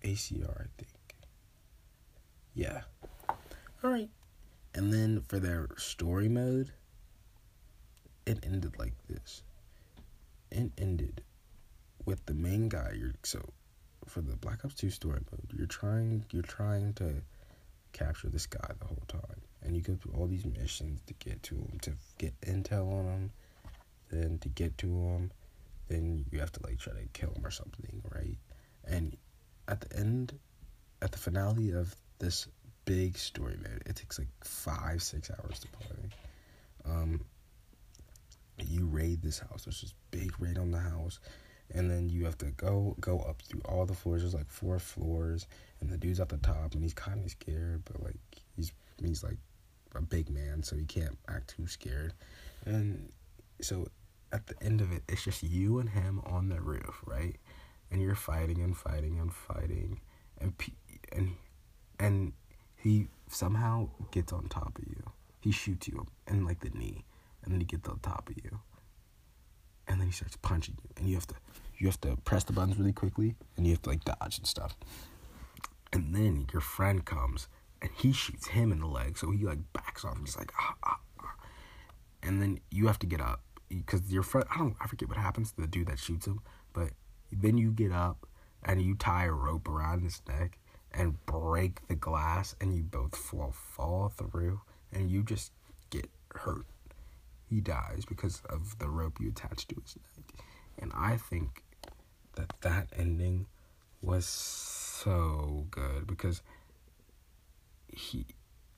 ACR, 0.03 0.61
I 0.61 0.67
think. 0.77 1.15
Yeah. 2.53 2.81
Alright. 3.83 4.09
And 4.73 4.91
then 4.91 5.21
for 5.21 5.39
their 5.39 5.69
story 5.77 6.27
mode, 6.27 6.71
it 8.25 8.39
ended 8.43 8.77
like 8.79 8.93
this. 9.07 9.43
It 10.51 10.71
ended 10.77 11.23
with 12.05 12.25
the 12.25 12.33
main 12.33 12.69
guy. 12.69 12.93
You're 12.97 13.13
so 13.23 13.41
for 14.07 14.21
the 14.21 14.35
Black 14.35 14.65
Ops 14.65 14.75
Two 14.75 14.89
story 14.89 15.19
mode. 15.31 15.53
You're 15.57 15.67
trying. 15.67 16.25
You're 16.31 16.43
trying 16.43 16.93
to 16.93 17.21
capture 17.93 18.29
this 18.29 18.45
guy 18.45 18.71
the 18.79 18.85
whole 18.85 19.03
time, 19.07 19.41
and 19.63 19.75
you 19.75 19.81
go 19.81 19.95
through 19.95 20.13
all 20.13 20.27
these 20.27 20.45
missions 20.45 21.01
to 21.07 21.13
get 21.15 21.41
to 21.43 21.55
him, 21.55 21.77
to 21.81 21.91
get 22.17 22.39
intel 22.41 22.91
on 22.91 23.05
him, 23.05 23.31
then 24.09 24.37
to 24.39 24.49
get 24.49 24.77
to 24.79 24.87
him, 24.87 25.31
then 25.87 26.25
you 26.31 26.39
have 26.39 26.51
to 26.53 26.59
like 26.63 26.79
try 26.79 26.93
to 26.93 27.05
kill 27.13 27.31
him 27.33 27.45
or 27.45 27.51
something, 27.51 28.01
right? 28.13 28.37
And 28.87 29.17
at 29.67 29.81
the 29.81 29.97
end, 29.97 30.37
at 31.01 31.11
the 31.11 31.17
finale 31.17 31.71
of 31.71 31.95
this 32.19 32.47
big 32.85 33.17
story 33.17 33.57
mode, 33.61 33.83
it 33.85 33.95
takes 33.95 34.17
like 34.19 34.29
five, 34.43 35.01
six 35.01 35.29
hours 35.31 35.59
to 35.59 35.67
play. 35.67 36.09
Um, 36.85 37.21
you 38.57 38.85
raid 38.85 39.21
this 39.21 39.39
house. 39.39 39.65
There's 39.65 39.81
this 39.81 39.93
big 40.11 40.33
raid 40.39 40.57
on 40.57 40.71
the 40.71 40.79
house, 40.79 41.19
and 41.73 41.89
then 41.89 42.09
you 42.09 42.25
have 42.25 42.37
to 42.39 42.51
go 42.51 42.95
go 42.99 43.19
up 43.19 43.41
through 43.41 43.61
all 43.65 43.85
the 43.85 43.93
floors. 43.93 44.21
There's 44.21 44.33
like 44.33 44.49
four 44.49 44.79
floors, 44.79 45.47
and 45.79 45.89
the 45.89 45.97
dude's 45.97 46.19
at 46.19 46.29
the 46.29 46.37
top, 46.37 46.73
and 46.73 46.83
he's 46.83 46.93
kind 46.93 47.23
of 47.23 47.31
scared, 47.31 47.83
but 47.85 48.01
like 48.03 48.19
he's 48.55 48.71
he's 49.01 49.23
like 49.23 49.37
a 49.95 50.01
big 50.01 50.29
man, 50.29 50.63
so 50.63 50.75
he 50.75 50.85
can't 50.85 51.17
act 51.27 51.55
too 51.55 51.67
scared. 51.67 52.13
And 52.65 53.09
so 53.61 53.87
at 54.31 54.47
the 54.47 54.55
end 54.61 54.81
of 54.81 54.91
it, 54.91 55.03
it's 55.09 55.23
just 55.23 55.43
you 55.43 55.79
and 55.79 55.89
him 55.89 56.21
on 56.25 56.49
the 56.49 56.61
roof, 56.61 57.01
right? 57.05 57.35
And 57.91 58.01
you're 58.01 58.15
fighting 58.15 58.61
and 58.61 58.75
fighting 58.75 59.19
and 59.19 59.33
fighting, 59.33 59.99
and 60.39 60.53
and 61.11 61.35
and 61.99 62.33
he 62.75 63.07
somehow 63.29 63.89
gets 64.11 64.33
on 64.33 64.47
top 64.47 64.77
of 64.77 64.87
you. 64.87 65.03
He 65.41 65.51
shoots 65.51 65.87
you 65.87 66.07
in 66.27 66.45
like 66.45 66.61
the 66.61 66.69
knee, 66.69 67.03
and 67.43 67.53
then 67.53 67.59
he 67.59 67.65
gets 67.65 67.87
on 67.87 67.99
top 67.99 68.29
of 68.29 68.35
you. 68.43 68.59
And 69.87 69.99
then 69.99 70.07
he 70.07 70.13
starts 70.13 70.37
punching 70.41 70.77
you. 70.83 70.89
And 70.97 71.07
you 71.07 71.15
have 71.15 71.27
to 71.27 71.35
you 71.77 71.87
have 71.87 72.01
to 72.01 72.15
press 72.17 72.43
the 72.43 72.53
buttons 72.53 72.77
really 72.77 72.93
quickly. 72.93 73.35
And 73.57 73.65
you 73.65 73.73
have 73.73 73.81
to 73.83 73.89
like 73.89 74.05
dodge 74.05 74.37
and 74.37 74.47
stuff. 74.47 74.75
And 75.91 76.15
then 76.15 76.47
your 76.53 76.61
friend 76.61 77.03
comes 77.03 77.47
and 77.81 77.89
he 77.95 78.13
shoots 78.13 78.47
him 78.47 78.71
in 78.71 78.79
the 78.79 78.87
leg. 78.87 79.17
So 79.17 79.31
he 79.31 79.45
like 79.45 79.59
backs 79.73 80.05
off 80.05 80.15
and 80.15 80.27
he's 80.27 80.37
like 80.37 80.51
ah, 80.59 80.75
ah, 80.83 80.99
ah. 81.19 81.35
and 82.23 82.41
then 82.41 82.59
you 82.69 82.87
have 82.87 82.99
to 82.99 83.07
get 83.07 83.21
up. 83.21 83.41
Because 83.69 84.11
your 84.11 84.23
friend 84.23 84.45
i 84.53 84.57
don't 84.57 84.75
i 84.81 84.87
forget 84.87 85.07
what 85.07 85.17
happens 85.17 85.53
to 85.53 85.61
the 85.61 85.67
dude 85.67 85.87
that 85.87 85.99
shoots 85.99 86.27
him. 86.27 86.41
But 86.73 86.91
then 87.31 87.57
you 87.57 87.71
get 87.71 87.91
up 87.91 88.27
and 88.63 88.81
you 88.81 88.95
tie 88.95 89.25
a 89.25 89.31
rope 89.31 89.67
around 89.67 90.03
his 90.03 90.21
neck 90.27 90.59
and 90.93 91.25
break 91.25 91.87
the 91.87 91.95
glass 91.95 92.55
and 92.61 92.75
you 92.75 92.83
both 92.83 93.15
fall 93.15 93.51
fall 93.51 94.09
through. 94.09 94.61
And 94.93 95.09
you 95.09 95.23
just 95.23 95.51
get 95.89 96.09
hurt 96.35 96.65
he 97.51 97.59
dies 97.59 98.05
because 98.07 98.41
of 98.49 98.79
the 98.79 98.87
rope 98.87 99.19
you 99.19 99.27
attached 99.27 99.67
to 99.69 99.75
his 99.81 99.97
neck. 99.97 100.45
And 100.79 100.91
I 100.95 101.17
think 101.17 101.63
that 102.35 102.53
that 102.61 102.87
ending 102.97 103.45
was 104.01 104.25
so 104.25 105.67
good 105.69 106.07
because 106.07 106.41
he 107.93 108.25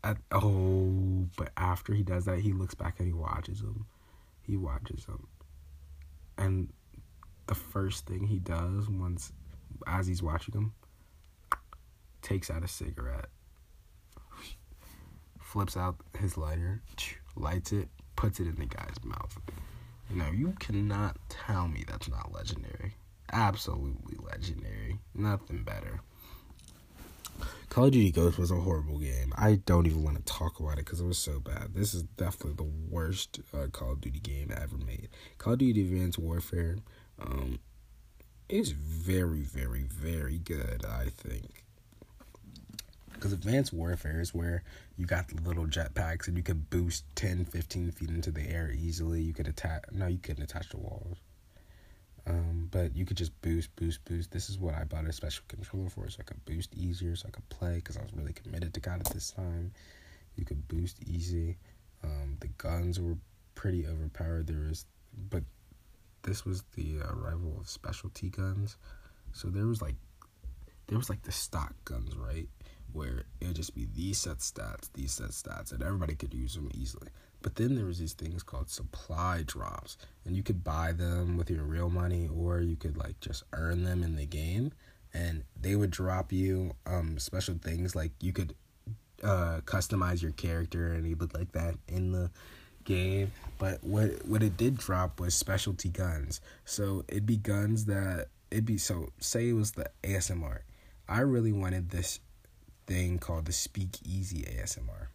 at, 0.03 0.17
oh 0.31 1.27
but 1.37 1.51
after 1.55 1.93
he 1.93 2.01
does 2.01 2.25
that 2.25 2.39
he 2.39 2.51
looks 2.51 2.73
back 2.73 2.95
and 2.97 3.07
he 3.07 3.13
watches 3.13 3.61
him 3.61 3.85
he 4.41 4.57
watches 4.57 5.05
him 5.05 5.27
and 6.37 6.73
the 7.45 7.55
first 7.55 8.07
thing 8.07 8.25
he 8.25 8.39
does 8.39 8.89
once 8.89 9.31
as 9.85 10.07
he's 10.07 10.23
watching 10.23 10.53
him 10.53 10.73
takes 12.21 12.49
out 12.49 12.63
a 12.63 12.67
cigarette 12.67 13.29
flips 15.39 15.77
out 15.77 15.95
his 16.19 16.37
lighter 16.37 16.81
lights 17.35 17.71
it 17.71 17.87
puts 18.23 18.39
it 18.39 18.47
in 18.47 18.55
the 18.55 18.65
guy's 18.65 19.03
mouth. 19.03 19.37
You 20.09 20.15
know, 20.15 20.31
you 20.31 20.53
cannot 20.57 21.17
tell 21.27 21.67
me 21.67 21.83
that's 21.85 22.07
not 22.07 22.31
legendary. 22.31 22.93
Absolutely 23.33 24.15
legendary. 24.23 24.99
Nothing 25.13 25.63
better. 25.63 25.99
Call 27.67 27.87
of 27.87 27.91
Duty 27.91 28.11
Ghost 28.11 28.37
was 28.37 28.49
a 28.49 28.55
horrible 28.55 28.99
game. 28.99 29.33
I 29.35 29.55
don't 29.65 29.87
even 29.87 30.03
want 30.03 30.15
to 30.15 30.23
talk 30.23 30.61
about 30.61 30.73
it 30.73 30.85
because 30.85 31.01
it 31.01 31.05
was 31.05 31.17
so 31.17 31.41
bad. 31.41 31.73
This 31.73 31.93
is 31.93 32.03
definitely 32.03 32.53
the 32.53 32.71
worst 32.89 33.41
uh, 33.53 33.67
Call 33.73 33.91
of 33.91 33.99
Duty 34.01 34.21
game 34.21 34.53
ever 34.55 34.77
made. 34.77 35.09
Call 35.37 35.53
of 35.53 35.59
Duty 35.59 35.81
Advanced 35.81 36.17
Warfare 36.17 36.77
um, 37.19 37.59
is 38.47 38.71
very, 38.71 39.41
very, 39.41 39.83
very 39.83 40.37
good, 40.37 40.85
I 40.85 41.07
think 41.09 41.62
because 43.23 43.31
advanced 43.31 43.71
warfare 43.71 44.19
is 44.19 44.33
where 44.33 44.63
you 44.97 45.05
got 45.05 45.29
the 45.29 45.41
little 45.47 45.65
jetpacks 45.65 46.27
and 46.27 46.35
you 46.35 46.43
could 46.43 46.69
boost 46.69 47.05
10 47.15 47.45
15 47.45 47.91
feet 47.91 48.09
into 48.09 48.31
the 48.31 48.41
air 48.41 48.69
easily. 48.77 49.21
You 49.21 49.31
could 49.31 49.47
attach 49.47 49.85
no 49.93 50.07
you 50.07 50.17
couldn't 50.17 50.43
attach 50.43 50.67
to 50.71 50.77
walls. 50.77 51.15
Um, 52.27 52.67
but 52.69 52.97
you 52.97 53.05
could 53.05 53.15
just 53.15 53.31
boost 53.41 53.73
boost 53.77 54.03
boost. 54.03 54.29
This 54.31 54.49
is 54.49 54.59
what 54.59 54.75
i 54.75 54.83
bought 54.83 55.05
a 55.05 55.13
special 55.13 55.45
controller 55.47 55.89
for 55.89 56.09
so 56.09 56.17
i 56.19 56.23
could 56.23 56.43
boost 56.43 56.75
easier 56.75 57.15
so 57.15 57.29
i 57.29 57.31
could 57.31 57.47
play 57.47 57.75
because 57.75 57.95
i 57.95 58.01
was 58.01 58.11
really 58.13 58.33
committed 58.33 58.73
to 58.73 58.81
COD 58.81 58.99
at 58.99 59.13
this 59.13 59.31
time. 59.31 59.71
You 60.35 60.43
could 60.43 60.67
boost 60.67 60.97
easy. 61.07 61.55
Um, 62.03 62.35
the 62.41 62.49
guns 62.49 62.99
were 62.99 63.15
pretty 63.55 63.87
overpowered. 63.87 64.47
There 64.47 64.67
was 64.67 64.85
but 65.29 65.43
this 66.23 66.43
was 66.43 66.65
the 66.75 66.99
arrival 66.99 67.55
of 67.57 67.69
specialty 67.69 68.29
guns. 68.29 68.75
So 69.31 69.47
there 69.47 69.65
was 69.65 69.81
like 69.81 69.95
there 70.87 70.97
was 70.97 71.09
like 71.09 71.21
the 71.21 71.31
stock 71.31 71.73
guns 71.85 72.17
right 72.17 72.49
where 72.93 73.25
it 73.41 73.47
would 73.47 73.55
just 73.55 73.75
be 73.75 73.87
these 73.93 74.17
set 74.19 74.37
stats, 74.37 74.89
these 74.93 75.11
set 75.11 75.29
stats, 75.29 75.71
and 75.71 75.83
everybody 75.83 76.15
could 76.15 76.33
use 76.33 76.55
them 76.55 76.69
easily. 76.73 77.09
But 77.41 77.55
then 77.55 77.75
there 77.75 77.85
was 77.85 77.99
these 77.99 78.13
things 78.13 78.41
called 78.41 78.69
supply 78.69 79.43
drops, 79.45 79.97
and 80.25 80.35
you 80.35 80.43
could 80.43 80.63
buy 80.63 80.93
them 80.93 81.37
with 81.37 81.49
your 81.49 81.63
real 81.63 81.89
money, 81.89 82.29
or 82.33 82.61
you 82.61 82.75
could 82.75 82.97
like 82.97 83.19
just 83.19 83.43
earn 83.51 83.83
them 83.83 84.01
in 84.03 84.15
the 84.15 84.25
game, 84.25 84.71
and 85.13 85.43
they 85.59 85.75
would 85.75 85.91
drop 85.91 86.31
you 86.31 86.73
um 86.85 87.19
special 87.19 87.55
things 87.61 87.95
like 87.95 88.11
you 88.21 88.33
could 88.33 88.55
uh 89.23 89.59
customize 89.65 90.21
your 90.21 90.31
character 90.31 90.93
and 90.93 91.07
you 91.07 91.15
would 91.15 91.33
like 91.33 91.51
that 91.51 91.75
in 91.87 92.11
the 92.11 92.31
game. 92.83 93.31
But 93.57 93.83
what 93.83 94.25
what 94.25 94.43
it 94.43 94.57
did 94.57 94.77
drop 94.77 95.19
was 95.19 95.35
specialty 95.35 95.89
guns. 95.89 96.41
So 96.65 97.03
it'd 97.07 97.25
be 97.25 97.37
guns 97.37 97.85
that 97.85 98.27
it'd 98.51 98.65
be 98.65 98.77
so 98.77 99.11
say 99.19 99.49
it 99.49 99.53
was 99.53 99.71
the 99.71 99.89
ASMR. 100.03 100.59
I 101.07 101.19
really 101.19 101.51
wanted 101.51 101.89
this 101.89 102.19
thing 102.85 103.19
called 103.19 103.45
the 103.45 103.51
Speakeasy 103.51 104.43
ASMR 104.43 105.07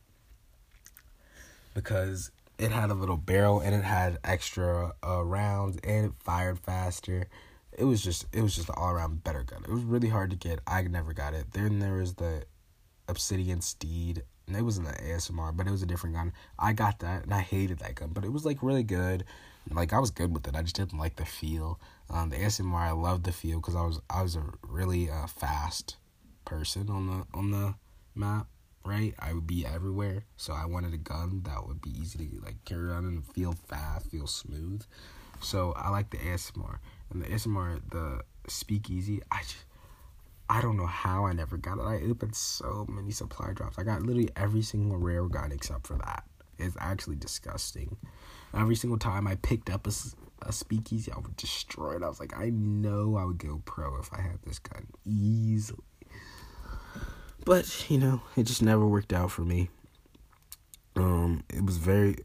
because 1.75 2.31
it 2.59 2.73
had 2.73 2.91
a 2.91 2.95
little 2.95 3.17
barrel 3.17 3.61
and 3.61 3.75
it 3.75 3.85
had 3.85 4.19
extra 4.25 4.93
uh, 5.07 5.23
rounds 5.23 5.79
and 5.85 6.07
it 6.07 6.13
fired 6.19 6.59
faster. 6.59 7.27
It 7.77 7.85
was 7.85 8.03
just 8.03 8.27
it 8.33 8.43
was 8.43 8.57
just 8.57 8.69
an 8.69 8.75
all 8.77 8.91
around 8.91 9.23
better 9.23 9.45
gun. 9.45 9.63
It 9.65 9.71
was 9.71 9.85
really 9.85 10.09
hard 10.09 10.31
to 10.31 10.37
get. 10.37 10.61
I 10.67 10.83
never 10.83 11.13
got 11.13 11.35
it. 11.35 11.53
Then 11.53 11.79
there 11.79 11.95
was 11.95 12.15
the 12.15 12.45
Obsidian 13.07 13.61
Steed. 13.61 14.25
And 14.47 14.57
it 14.57 14.63
wasn't 14.63 14.89
an 14.89 14.95
ASMR, 14.95 15.55
but 15.55 15.67
it 15.67 15.71
was 15.71 15.83
a 15.83 15.87
different 15.87 16.17
gun. 16.17 16.33
I 16.59 16.73
got 16.73 17.01
that 17.01 17.23
and 17.23 17.35
I 17.35 17.41
hated 17.41 17.81
that 17.81 17.97
gun, 17.97 18.13
but 18.15 18.25
it 18.25 18.33
was 18.33 18.47
like 18.47 18.63
really 18.63 18.83
good. 18.83 19.25
Like 19.71 19.93
I 19.93 19.99
was 19.99 20.11
good 20.11 20.33
with 20.33 20.49
it. 20.49 20.57
I 20.57 20.63
just 20.63 20.75
didn't 20.75 20.99
like 20.99 21.17
the 21.17 21.27
feel. 21.27 21.79
Um, 22.09 22.31
the 22.31 22.37
ASMR 22.37 22.81
I 22.81 22.93
loved 22.93 23.25
the 23.25 23.33
feel 23.33 23.61
because 23.61 23.77
I 23.77 23.83
was 23.83 24.01
I 24.09 24.23
was 24.23 24.37
a 24.37 24.45
really 24.67 25.11
uh, 25.11 25.27
fast 25.27 25.97
person 26.49 26.89
on 26.89 27.07
the 27.07 27.27
on 27.39 27.51
the 27.51 27.75
map, 28.15 28.47
right? 28.85 29.15
I 29.19 29.35
would 29.35 29.47
be 29.47 29.67
everywhere, 29.67 30.25
so 30.37 30.55
I 30.55 30.65
wanted 30.65 30.95
a 30.95 30.99
gun 30.99 31.43
that 31.45 31.67
would 31.67 31.83
be 31.83 31.91
easy 31.91 32.19
to 32.27 32.41
like 32.43 32.65
carry 32.65 32.89
around 32.89 33.05
and 33.05 33.25
feel 33.25 33.53
fast, 33.53 34.11
feel 34.11 34.27
smooth. 34.27 34.83
So 35.41 35.73
I 35.77 35.91
like 35.91 36.11
the 36.11 36.17
ASMR 36.17 36.79
and 37.11 37.23
the 37.23 37.27
ASMR, 37.27 37.81
the 37.91 38.23
Speakeasy. 38.49 39.21
I 39.31 39.43
just 39.43 39.67
I 40.49 40.63
don't 40.63 40.79
know 40.79 40.87
how 40.87 41.27
I 41.27 41.35
never 41.35 41.59
got 41.59 41.79
it. 41.79 41.83
I 41.83 42.01
opened 42.09 42.35
so 42.35 42.87
many 42.89 43.11
supply 43.11 43.53
drops. 43.53 43.79
I 43.79 43.83
got 43.83 44.01
literally 44.01 44.31
every 44.35 44.63
single 44.63 44.97
rare 44.97 45.29
gun 45.29 45.53
except 45.53 45.87
for 45.87 45.99
that. 45.99 46.25
It's 46.59 46.77
actually 46.81 47.17
disgusting. 47.17 47.99
Every 48.55 48.75
single 48.75 48.99
time 48.99 49.29
I 49.29 49.35
picked 49.37 49.69
up 49.69 49.87
a, 49.87 49.93
a 50.41 50.53
speakeasy, 50.53 51.13
I 51.13 51.19
would 51.19 51.37
destroy 51.37 51.97
it. 51.97 52.03
I 52.03 52.09
was 52.09 52.19
like, 52.19 52.35
I 52.37 52.49
know 52.49 53.17
I 53.17 53.25
would 53.27 53.39
go 53.39 53.61
pro 53.67 53.99
if 53.99 54.11
I 54.15 54.23
had 54.23 54.39
this 54.43 54.59
gun 54.59 54.87
easily. 55.05 55.83
But, 57.45 57.91
you 57.91 57.99
know, 57.99 58.23
it 58.37 58.45
just 58.45 58.63
never 58.63 58.87
worked 58.87 59.13
out 59.13 59.31
for 59.31 59.43
me. 59.43 59.71
Um, 60.97 61.45
it 61.49 61.65
was 61.65 61.77
very 61.77 62.17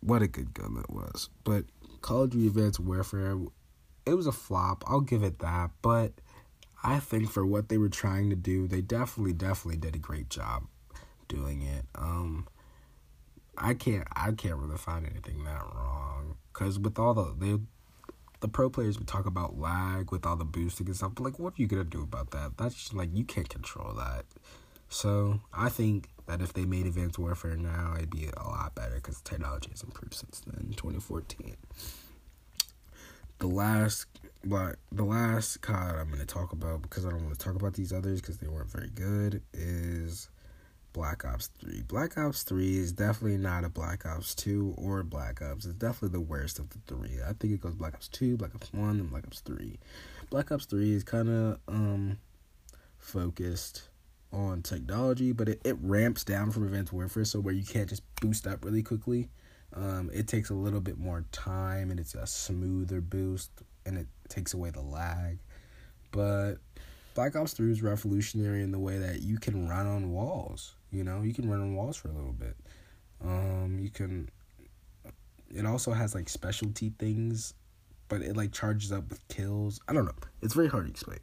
what 0.00 0.22
a 0.22 0.28
good 0.28 0.54
gun 0.54 0.74
that 0.74 0.90
was. 0.90 1.28
But 1.44 1.64
Call 2.00 2.22
of 2.22 2.30
Duty 2.30 2.46
Advanced 2.48 2.80
Warfare, 2.80 3.36
it 4.04 4.14
was 4.14 4.26
a 4.26 4.32
flop. 4.32 4.84
I'll 4.86 5.00
give 5.00 5.22
it 5.22 5.40
that. 5.40 5.70
But 5.82 6.12
I 6.82 7.00
think 7.00 7.30
for 7.30 7.44
what 7.44 7.68
they 7.68 7.78
were 7.78 7.88
trying 7.88 8.30
to 8.30 8.36
do, 8.36 8.68
they 8.68 8.80
definitely, 8.80 9.32
definitely 9.32 9.78
did 9.78 9.96
a 9.96 9.98
great 9.98 10.30
job 10.30 10.64
doing 11.28 11.62
it. 11.62 11.84
Um, 11.94 12.46
I 13.58 13.74
can't, 13.74 14.06
I 14.14 14.32
can't 14.32 14.56
really 14.56 14.76
find 14.76 15.06
anything 15.06 15.44
that 15.44 15.62
wrong. 15.74 16.36
Cause 16.52 16.78
with 16.78 16.98
all 16.98 17.14
the 17.14 17.34
they, 17.38 17.58
the 18.46 18.52
pro 18.52 18.70
players 18.70 18.96
would 18.96 19.08
talk 19.08 19.26
about 19.26 19.58
lag 19.58 20.12
with 20.12 20.24
all 20.24 20.36
the 20.36 20.44
boosting 20.44 20.86
and 20.86 20.94
stuff. 20.94 21.12
But 21.16 21.24
like, 21.24 21.38
what 21.40 21.54
are 21.54 21.62
you 21.62 21.66
gonna 21.66 21.82
do 21.82 22.02
about 22.02 22.30
that? 22.30 22.52
That's 22.56 22.92
like 22.92 23.10
you 23.12 23.24
can't 23.24 23.48
control 23.48 23.92
that. 23.94 24.24
So 24.88 25.40
I 25.52 25.68
think 25.68 26.08
that 26.28 26.40
if 26.40 26.52
they 26.52 26.64
made 26.64 26.86
Advanced 26.86 27.18
Warfare 27.18 27.56
now, 27.56 27.94
it'd 27.96 28.10
be 28.10 28.28
a 28.36 28.42
lot 28.44 28.76
better 28.76 28.94
because 28.94 29.20
technology 29.20 29.70
has 29.70 29.82
improved 29.82 30.14
since 30.14 30.42
then, 30.46 30.72
2014. 30.76 31.56
The 33.38 33.46
last, 33.48 34.06
but 34.44 34.76
the 34.92 35.04
last 35.04 35.60
COD 35.60 35.96
I'm 35.96 36.16
to 36.16 36.24
talk 36.24 36.52
about 36.52 36.82
because 36.82 37.04
I 37.04 37.10
don't 37.10 37.24
want 37.24 37.36
to 37.36 37.44
talk 37.44 37.56
about 37.56 37.74
these 37.74 37.92
others 37.92 38.20
because 38.20 38.38
they 38.38 38.46
weren't 38.46 38.70
very 38.70 38.90
good 38.94 39.42
is 39.52 40.28
Black 40.96 41.26
Ops 41.26 41.50
3. 41.60 41.82
Black 41.82 42.16
Ops 42.16 42.42
3 42.42 42.78
is 42.78 42.90
definitely 42.90 43.36
not 43.36 43.64
a 43.64 43.68
Black 43.68 44.06
Ops 44.06 44.34
2 44.34 44.76
or 44.78 45.02
Black 45.02 45.42
Ops. 45.42 45.66
It's 45.66 45.74
definitely 45.74 46.18
the 46.18 46.24
worst 46.24 46.58
of 46.58 46.70
the 46.70 46.78
three. 46.86 47.18
I 47.22 47.34
think 47.34 47.52
it 47.52 47.60
goes 47.60 47.74
Black 47.74 47.92
Ops 47.92 48.08
2, 48.08 48.38
Black 48.38 48.54
Ops 48.54 48.72
1, 48.72 48.88
and 48.88 49.10
Black 49.10 49.26
Ops 49.26 49.40
3. 49.40 49.78
Black 50.30 50.50
Ops 50.50 50.64
3 50.64 50.94
is 50.94 51.04
kind 51.04 51.28
of 51.28 51.58
um 51.68 52.18
focused 52.96 53.90
on 54.32 54.62
technology, 54.62 55.32
but 55.32 55.50
it, 55.50 55.60
it 55.66 55.76
ramps 55.82 56.24
down 56.24 56.50
from 56.50 56.64
Advanced 56.64 56.94
Warfare, 56.94 57.26
so 57.26 57.40
where 57.40 57.52
you 57.52 57.64
can't 57.64 57.90
just 57.90 58.02
boost 58.22 58.46
up 58.46 58.64
really 58.64 58.82
quickly. 58.82 59.28
Um, 59.74 60.08
it 60.14 60.26
takes 60.26 60.48
a 60.48 60.54
little 60.54 60.80
bit 60.80 60.96
more 60.96 61.26
time 61.30 61.90
and 61.90 62.00
it's 62.00 62.14
a 62.14 62.26
smoother 62.26 63.02
boost 63.02 63.50
and 63.84 63.98
it 63.98 64.06
takes 64.30 64.54
away 64.54 64.70
the 64.70 64.80
lag. 64.80 65.40
But 66.10 66.54
Black 67.14 67.36
Ops 67.36 67.52
3 67.52 67.70
is 67.70 67.82
revolutionary 67.82 68.62
in 68.62 68.72
the 68.72 68.78
way 68.78 68.96
that 68.96 69.20
you 69.20 69.36
can 69.36 69.68
run 69.68 69.86
on 69.86 70.10
walls. 70.10 70.75
You 70.90 71.04
know, 71.04 71.22
you 71.22 71.34
can 71.34 71.50
run 71.50 71.60
on 71.60 71.74
walls 71.74 71.96
for 71.96 72.08
a 72.08 72.12
little 72.12 72.32
bit. 72.32 72.56
Um, 73.22 73.78
you 73.80 73.90
can. 73.90 74.28
It 75.54 75.66
also 75.66 75.92
has 75.92 76.14
like 76.14 76.28
specialty 76.28 76.92
things, 76.98 77.54
but 78.08 78.22
it 78.22 78.36
like 78.36 78.52
charges 78.52 78.92
up 78.92 79.08
with 79.08 79.26
kills. 79.28 79.80
I 79.88 79.92
don't 79.92 80.06
know. 80.06 80.12
It's 80.42 80.54
very 80.54 80.68
hard 80.68 80.86
to 80.86 80.90
explain. 80.90 81.20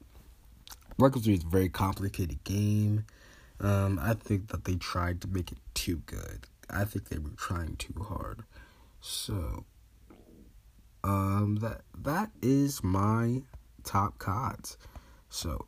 Black 0.98 1.16
Ops 1.16 1.26
3 1.26 1.34
is 1.34 1.44
a 1.44 1.48
very 1.48 1.70
complicated 1.70 2.44
game. 2.44 3.06
Um, 3.60 4.00
I 4.02 4.14
think 4.14 4.50
that 4.50 4.66
they 4.66 4.76
tried 4.76 5.22
to 5.22 5.28
make 5.28 5.52
it 5.52 5.58
too 5.74 6.02
good. 6.06 6.48
I 6.70 6.86
think 6.86 7.10
they 7.10 7.18
were 7.18 7.30
trying 7.38 7.76
too 7.78 7.94
hard. 8.08 8.44
So, 9.02 9.66
um, 11.04 11.58
that 11.62 11.82
that 11.98 12.32
is 12.42 12.84
my 12.84 13.42
top 13.84 14.18
CODs. 14.18 14.78
So, 15.30 15.66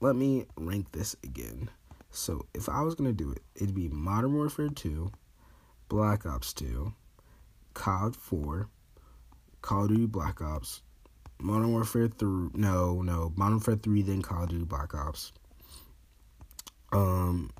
let 0.00 0.16
me 0.16 0.46
rank 0.56 0.92
this 0.92 1.14
again. 1.22 1.70
So, 2.12 2.46
if 2.54 2.68
I 2.68 2.82
was 2.82 2.94
gonna 2.94 3.12
do 3.12 3.32
it, 3.32 3.42
it'd 3.56 3.74
be 3.74 3.88
Modern 3.88 4.34
Warfare 4.34 4.68
2, 4.68 5.10
Black 5.88 6.24
Ops 6.26 6.52
2, 6.52 6.92
COD 7.74 8.14
4, 8.14 8.68
Call 9.62 9.84
of 9.84 9.88
Duty 9.88 10.06
Black 10.06 10.40
Ops, 10.40 10.82
Modern 11.42 11.72
Warfare 11.72 12.08
3. 12.08 12.50
No, 12.54 13.02
no. 13.02 13.32
Modern 13.36 13.54
Warfare 13.54 13.76
3, 13.76 14.02
then 14.02 14.22
Call 14.22 14.44
of 14.44 14.50
Duty 14.50 14.64
Black 14.64 14.94
Ops. 14.94 15.32
Um, 16.92 17.50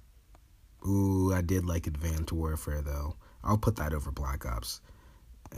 ooh, 0.86 1.32
I 1.34 1.40
did 1.40 1.66
like 1.66 1.86
Advanced 1.86 2.32
Warfare, 2.32 2.80
though. 2.82 3.16
I'll 3.42 3.58
put 3.58 3.76
that 3.76 3.92
over 3.92 4.12
Black 4.12 4.46
Ops. 4.46 4.80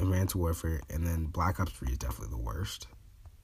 Advanced 0.01 0.35
Warfare, 0.35 0.81
and 0.91 1.07
then 1.07 1.27
Black 1.27 1.61
Ops 1.61 1.73
3 1.73 1.93
is 1.93 1.99
definitely 1.99 2.37
the 2.37 2.43
worst. 2.43 2.87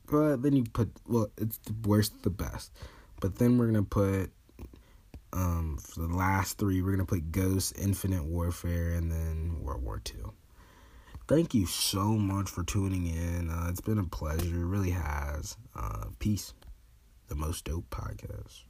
But 0.06 0.42
then 0.42 0.56
you 0.56 0.64
put, 0.64 0.90
well, 1.06 1.30
it's 1.36 1.58
the 1.58 1.74
worst, 1.86 2.22
the 2.22 2.30
best. 2.30 2.72
But 3.20 3.36
then 3.36 3.58
we're 3.58 3.70
going 3.70 3.84
to 3.84 3.88
put, 3.88 4.32
um, 5.32 5.78
for 5.82 6.00
the 6.00 6.14
last 6.14 6.58
three, 6.58 6.82
we're 6.82 6.96
to 6.96 7.04
put 7.04 7.32
Ghost, 7.32 7.74
Infinite 7.78 8.24
Warfare, 8.24 8.92
and 8.92 9.10
then 9.10 9.62
World 9.62 9.82
War 9.82 10.00
2 10.02 10.32
thank 11.30 11.54
you 11.54 11.64
so 11.64 12.18
much 12.18 12.50
for 12.50 12.64
tuning 12.64 13.06
in. 13.06 13.50
Uh, 13.50 13.68
it's 13.70 13.80
been 13.80 13.98
a 13.98 14.04
pleasure. 14.04 14.62
It 14.62 14.66
really 14.66 14.90
has. 14.90 15.56
Uh, 15.76 16.06
peace. 16.18 16.54
The 17.28 17.36
most 17.36 17.66
dope 17.66 17.88
podcast. 17.88 18.64